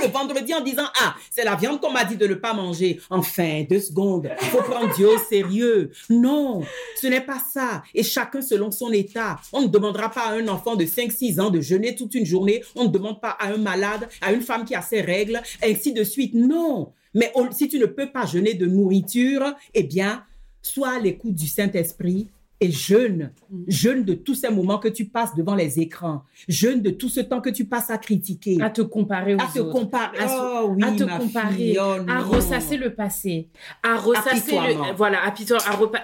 le 0.00 0.08
vendredi 0.08 0.54
en 0.54 0.60
disant 0.60 0.86
ah 1.00 1.14
c'est 1.30 1.44
la 1.44 1.54
viande 1.54 1.80
qu'on 1.80 1.92
m'a 1.92 2.04
dit 2.04 2.16
de 2.16 2.26
ne 2.26 2.34
pas 2.34 2.52
manger. 2.52 3.00
Enfin 3.10 3.64
deux 3.68 3.80
secondes, 3.80 4.30
il 4.42 4.48
faut 4.48 4.62
prendre 4.62 4.94
Dieu 4.94 5.08
au 5.08 5.18
sérieux. 5.18 5.90
Non, 6.10 6.62
ce 7.00 7.06
n'est 7.06 7.20
pas 7.20 7.40
ça. 7.52 7.82
Et 7.94 8.02
chacun 8.02 8.42
selon 8.42 8.70
son 8.70 8.92
état. 8.92 9.38
On 9.52 9.62
ne 9.62 9.68
demandera 9.68 10.10
pas 10.10 10.28
à 10.28 10.32
un 10.32 10.48
enfant 10.48 10.76
de 10.76 10.84
5-6 10.84 11.40
ans 11.40 11.50
de 11.50 11.60
jeûner 11.60 11.94
toute 11.94 12.14
une 12.14 12.26
journée. 12.26 12.62
On 12.74 12.84
ne 12.84 12.88
demande 12.88 13.20
pas 13.20 13.36
à 13.38 13.48
un 13.48 13.56
malade, 13.56 14.08
à 14.20 14.32
une 14.32 14.42
femme 14.42 14.64
qui 14.64 14.74
a 14.74 14.82
ses 14.82 15.00
règles, 15.00 15.40
ainsi 15.62 15.92
de 15.92 16.04
suite. 16.04 16.34
Non. 16.34 16.92
Mais 17.14 17.32
si 17.52 17.68
tu 17.68 17.78
ne 17.78 17.86
peux 17.86 18.10
pas 18.10 18.26
jeûner 18.26 18.54
de 18.54 18.66
nourriture, 18.66 19.54
eh 19.72 19.84
bien, 19.84 20.24
sois 20.62 20.96
à 20.96 20.98
l'écoute 20.98 21.34
du 21.34 21.46
Saint-Esprit 21.46 22.28
et 22.60 22.70
jeûne. 22.70 23.32
Jeûne 23.66 24.04
de 24.04 24.14
tous 24.14 24.34
ces 24.34 24.48
moments 24.48 24.78
que 24.78 24.88
tu 24.88 25.04
passes 25.06 25.34
devant 25.34 25.54
les 25.54 25.80
écrans. 25.80 26.22
Jeûne 26.48 26.80
de 26.82 26.90
tout 26.90 27.08
ce 27.08 27.20
temps 27.20 27.40
que 27.40 27.50
tu 27.50 27.64
passes 27.66 27.90
à 27.90 27.98
critiquer. 27.98 28.58
À 28.60 28.70
te 28.70 28.80
comparer 28.82 29.34
aux 29.34 29.40
À 29.40 29.46
te 29.52 29.58
comparer. 29.60 30.18
À, 30.18 30.60
Oh 30.64 30.68
oui, 30.70 30.82
à 30.82 30.92
te 30.92 31.04
comparer, 31.04 31.54
fille. 31.54 31.78
Oh 31.80 31.96
à 32.08 32.20
ressasser 32.20 32.76
le 32.76 32.94
passé, 32.94 33.48
à 33.82 33.96
ressasser 33.96 34.52
le, 34.56 34.94
voilà, 34.96 35.18
à, 35.24 35.34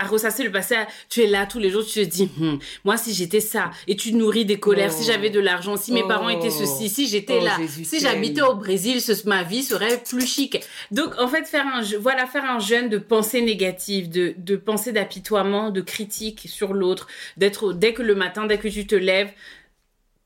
à 0.01 0.07
ressasser 0.07 0.43
le 0.45 0.51
passé. 0.53 0.75
tu 1.09 1.23
es 1.23 1.27
là 1.27 1.47
tous 1.47 1.59
les 1.59 1.71
jours, 1.71 1.85
tu 1.85 2.05
te 2.05 2.09
dis, 2.09 2.29
Hum, 2.41 2.59
moi 2.85 2.97
si 2.97 3.15
j'étais 3.15 3.41
ça, 3.41 3.71
et 3.89 3.97
tu 3.97 4.13
nourris 4.13 4.45
des 4.45 4.59
colères, 4.59 4.91
Oh. 4.93 4.97
si 5.01 5.05
j'avais 5.05 5.31
de 5.31 5.41
l'argent, 5.41 5.77
si 5.77 5.93
mes 5.93 6.03
Oh. 6.05 6.09
parents 6.09 6.29
étaient 6.29 6.51
ceci, 6.51 6.89
si 6.89 7.07
j'étais 7.09 7.39
Oh, 7.41 7.45
là, 7.45 7.57
Jésus 7.59 7.85
si 7.85 8.01
j'habitais 8.01 8.43
au 8.43 8.55
Brésil, 8.55 9.01
ce, 9.01 9.13
ma 9.29 9.43
vie 9.45 9.63
serait 9.63 10.03
plus 10.03 10.27
chic. 10.27 10.61
Donc 10.91 11.15
en 11.19 11.29
fait 11.29 11.47
faire 11.47 11.65
un, 11.67 11.81
voilà, 12.01 12.27
faire 12.27 12.45
un 12.45 12.59
jeûne 12.59 12.89
de 12.89 12.99
pensée 12.99 13.41
négative, 13.43 14.11
de, 14.11 14.35
de 14.37 14.57
pensée 14.57 14.93
d'apitoiement, 14.93 15.71
de 15.71 15.81
critique 15.81 16.40
sur 16.49 16.73
l'autre, 16.75 17.07
d'être 17.37 17.73
dès 17.73 17.93
que 17.93 18.03
le 18.03 18.15
matin, 18.15 18.47
dès 18.47 18.59
que 18.59 18.69
tu 18.69 18.87
te 18.87 18.95
lèves, 18.95 19.31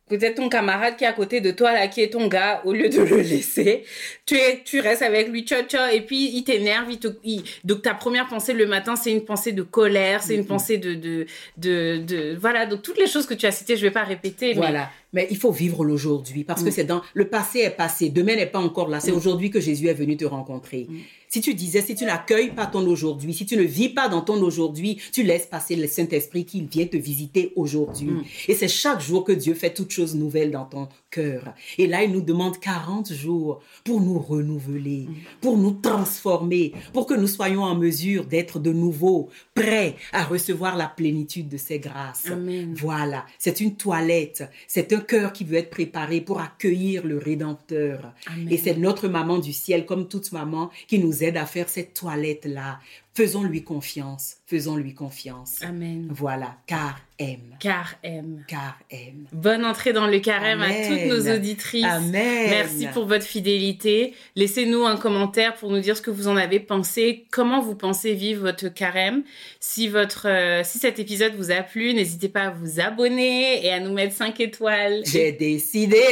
peut-être 0.09 0.35
ton 0.35 0.51
camarade 0.51 0.97
qui 0.97 1.05
est 1.05 1.07
à 1.07 1.15
côté 1.15 1.41
de 1.41 1.51
toi 1.51 1.73
là 1.73 1.89
qui 1.89 2.03
est 2.03 2.11
ton 2.11 2.27
gars 2.29 2.61
au 2.67 2.75
lieu 2.75 2.91
de 2.91 3.01
le 3.01 3.21
laisser 3.23 3.85
tu 4.27 4.35
es 4.37 4.61
tu 4.63 4.81
restes 4.81 5.01
avec 5.01 5.29
lui 5.29 5.45
tcha 5.47 5.63
tcha 5.63 5.95
et 5.95 6.03
puis 6.03 6.29
il 6.37 6.45
t'énerve 6.45 6.91
il 6.91 6.99
te 6.99 7.09
il- 7.25 7.43
donc 7.65 7.81
ta 7.81 7.95
première 7.95 8.27
pensée 8.29 8.53
le 8.53 8.67
matin 8.67 8.97
c'est 8.97 9.11
une 9.11 9.25
pensée 9.25 9.53
de 9.53 9.63
colère 9.63 10.23
c'est 10.23 10.35
une 10.35 10.45
pensée 10.47 10.77
de 10.77 10.93
de, 10.93 11.25
de 11.57 11.97
de 12.07 12.37
voilà 12.39 12.67
donc 12.67 12.83
toutes 12.83 12.99
les 12.99 13.07
choses 13.07 13.25
que 13.25 13.33
tu 13.33 13.47
as 13.47 13.51
citées 13.53 13.79
je 13.79 13.83
vais 13.83 13.91
pas 13.91 14.05
répéter 14.05 14.49
mais 14.49 14.57
Voilà. 14.61 14.91
Mais 15.15 15.27
il 15.31 15.37
faut 15.39 15.53
vivre 15.53 15.85
l'aujourd'hui 15.85 16.45
parce 16.45 16.63
que 16.63 16.69
Mm. 16.69 16.73
c'est 16.73 16.85
dans 16.85 17.03
le 17.15 17.29
passé 17.29 17.61
est 17.61 17.71
passé, 17.71 18.11
demain 18.11 18.37
n'est 18.37 18.47
pas 18.47 18.59
encore 18.59 18.89
là. 18.89 19.01
C'est 19.01 19.13
aujourd'hui 19.13 19.49
que 19.51 19.61
Jésus 19.61 19.87
est 19.87 19.95
venu 19.95 20.17
te 20.17 20.25
rencontrer. 20.25 20.87
Mm. 20.89 20.99
Si 21.29 21.41
tu 21.41 21.55
disais, 21.55 21.83
si 21.83 21.95
tu 21.95 22.05
n'accueilles 22.05 22.51
pas 22.51 22.67
ton 22.67 22.87
aujourd'hui, 22.87 23.35
si 23.35 23.47
tu 23.47 23.57
ne 23.57 23.63
vis 23.63 23.89
pas 23.89 24.09
dans 24.09 24.21
ton 24.21 24.41
aujourd'hui, 24.43 25.01
tu 25.13 25.23
laisses 25.23 25.47
passer 25.47 25.75
le 25.75 25.89
Saint-Esprit 25.89 26.45
qui 26.45 26.63
vient 26.63 26.87
te 26.87 26.97
visiter 26.97 27.53
aujourd'hui. 27.57 28.09
Mm. 28.09 28.25
Et 28.49 28.55
c'est 28.55 28.69
chaque 28.69 29.01
jour 29.01 29.25
que 29.25 29.33
Dieu 29.33 29.55
fait 29.55 29.73
toutes 29.73 29.91
choses 29.91 30.15
nouvelles 30.15 30.51
dans 30.51 30.65
ton 30.65 30.89
cœur. 31.15 31.55
Et 31.79 31.87
là, 31.87 32.03
il 32.03 32.13
nous 32.13 32.21
demande 32.21 32.59
40 32.59 33.13
jours 33.13 33.63
pour 33.85 34.01
nous 34.01 34.19
renouveler, 34.19 35.07
pour 35.41 35.57
nous 35.57 35.73
transformer, 35.73 36.73
pour 36.93 37.07
que 37.07 37.15
nous 37.15 37.29
soyons 37.29 37.63
en 37.63 37.77
mesure 37.77 38.27
d'être 38.27 38.59
de 38.59 38.73
nouveau 38.73 39.29
prêts 39.55 39.95
à 40.13 40.25
recevoir 40.25 40.77
la 40.77 40.89
plénitude 40.89 41.49
de 41.49 41.57
ses 41.57 41.79
grâces. 41.79 42.27
Amen. 42.31 42.75
Voilà, 42.77 43.25
c'est 43.39 43.61
une 43.61 43.77
toilette, 43.77 44.45
c'est 44.67 44.93
un 44.93 45.01
cœur 45.01 45.33
qui 45.33 45.45
veut 45.45 45.59
être 45.59 45.71
préparé 45.71 46.21
pour 46.21 46.41
accueillir 46.41 47.07
le 47.07 47.19
Rédempteur. 47.19 48.13
Amen. 48.27 48.49
Et 48.51 48.59
c'est 48.59 48.77
notre 48.77 49.09
maman 49.09 49.39
du 49.39 49.53
ciel, 49.53 49.87
comme 49.87 50.09
toute 50.09 50.33
maman, 50.33 50.71
qui 50.89 50.99
nous 50.99 51.23
aide 51.23 51.37
à 51.37 51.47
faire 51.47 51.69
cette 51.69 51.95
toilette-là. 51.95 52.81
Faisons-lui 53.17 53.63
confiance, 53.63 54.39
faisons-lui 54.47 54.93
confiance. 54.93 55.61
Amen. 55.63 56.09
Voilà, 56.11 56.57
car 56.67 56.99
aime, 57.21 57.39
Car 57.61 57.95
aime. 58.03 58.43
car 58.49 58.77
aime. 58.91 59.27
Bonne 59.33 59.65
entrée 59.65 59.93
dans 59.93 60.09
le 60.09 60.19
carême 60.19 60.61
à 60.63 60.69
toutes 60.69 61.07
nos 61.09 61.33
auditrices. 61.33 61.85
Amen. 61.85 62.51
Merci 62.51 62.89
pour 62.93 63.07
votre 63.07 63.25
fidélité. 63.25 64.15
Laissez-nous 64.35 64.85
un 64.85 64.97
commentaire 64.97 65.55
pour 65.55 65.71
nous 65.71 65.79
dire 65.79 65.97
ce 65.97 66.03
que 66.03 66.11
vous 66.11 66.27
en 66.27 66.37
avez 66.37 66.59
pensé, 66.59 67.25
comment 67.31 67.61
vous 67.61 67.77
pensez 67.77 68.15
vivre 68.15 68.41
votre 68.43 68.67
carême. 68.67 69.23
Si 69.61 69.87
votre, 69.87 70.27
euh, 70.29 70.63
si 70.65 70.79
cet 70.81 70.99
épisode 70.99 71.37
vous 71.37 71.53
a 71.53 71.63
plu, 71.63 71.95
n'hésitez 71.95 72.29
pas 72.29 72.47
à 72.47 72.51
vous 72.51 72.81
abonner 72.81 73.65
et 73.65 73.71
à 73.71 73.79
nous 73.79 73.93
mettre 73.93 74.17
5 74.17 74.41
étoiles. 74.41 75.03
J'ai 75.07 75.31
décidé 75.31 76.03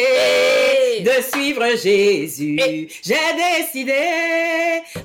de 1.01 1.23
suivre 1.33 1.65
Jésus. 1.83 2.61
J'ai 3.03 3.17
décidé 3.59 3.93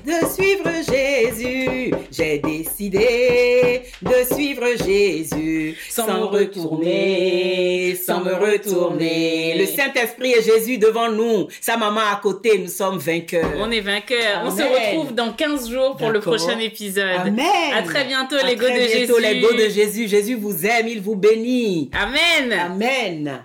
de 0.06 0.26
suivre 0.32 0.70
Jésus. 0.88 1.87
J'ai 2.10 2.38
décidé 2.38 3.82
de 4.02 4.34
suivre 4.34 4.66
Jésus. 4.84 5.76
Sans 5.88 6.06
Sans, 6.06 6.18
me 6.20 6.24
retourner, 6.24 7.94
sans 7.96 8.20
me 8.20 8.32
retourner. 8.34 9.56
Le 9.58 9.66
Saint-Esprit 9.66 10.32
et 10.32 10.42
Jésus 10.42 10.78
devant 10.78 11.10
nous. 11.10 11.48
Sa 11.60 11.76
maman 11.76 12.00
à 12.12 12.16
côté, 12.22 12.58
nous 12.58 12.68
sommes 12.68 12.98
vainqueurs. 12.98 13.50
On 13.58 13.70
est 13.70 13.80
vainqueurs. 13.80 14.42
On 14.44 14.50
se 14.50 14.62
retrouve 14.62 15.14
dans 15.14 15.32
15 15.32 15.70
jours 15.70 15.96
pour 15.96 16.10
le 16.10 16.20
prochain 16.20 16.58
épisode. 16.58 17.04
Amen. 17.26 17.44
À 17.74 17.82
très 17.82 18.04
bientôt, 18.04 18.36
À 18.36 18.46
les 18.46 18.56
go 18.56 18.66
de 18.66 18.70
bientôt, 18.70 19.18
Jésus. 19.20 19.34
les 19.34 19.40
go 19.40 19.52
de 19.52 19.68
Jésus. 19.68 20.08
Jésus 20.08 20.34
vous 20.34 20.64
aime, 20.66 20.88
il 20.88 21.00
vous 21.00 21.16
bénit. 21.16 21.90
Amen. 21.92 22.52
Amen. 22.52 23.42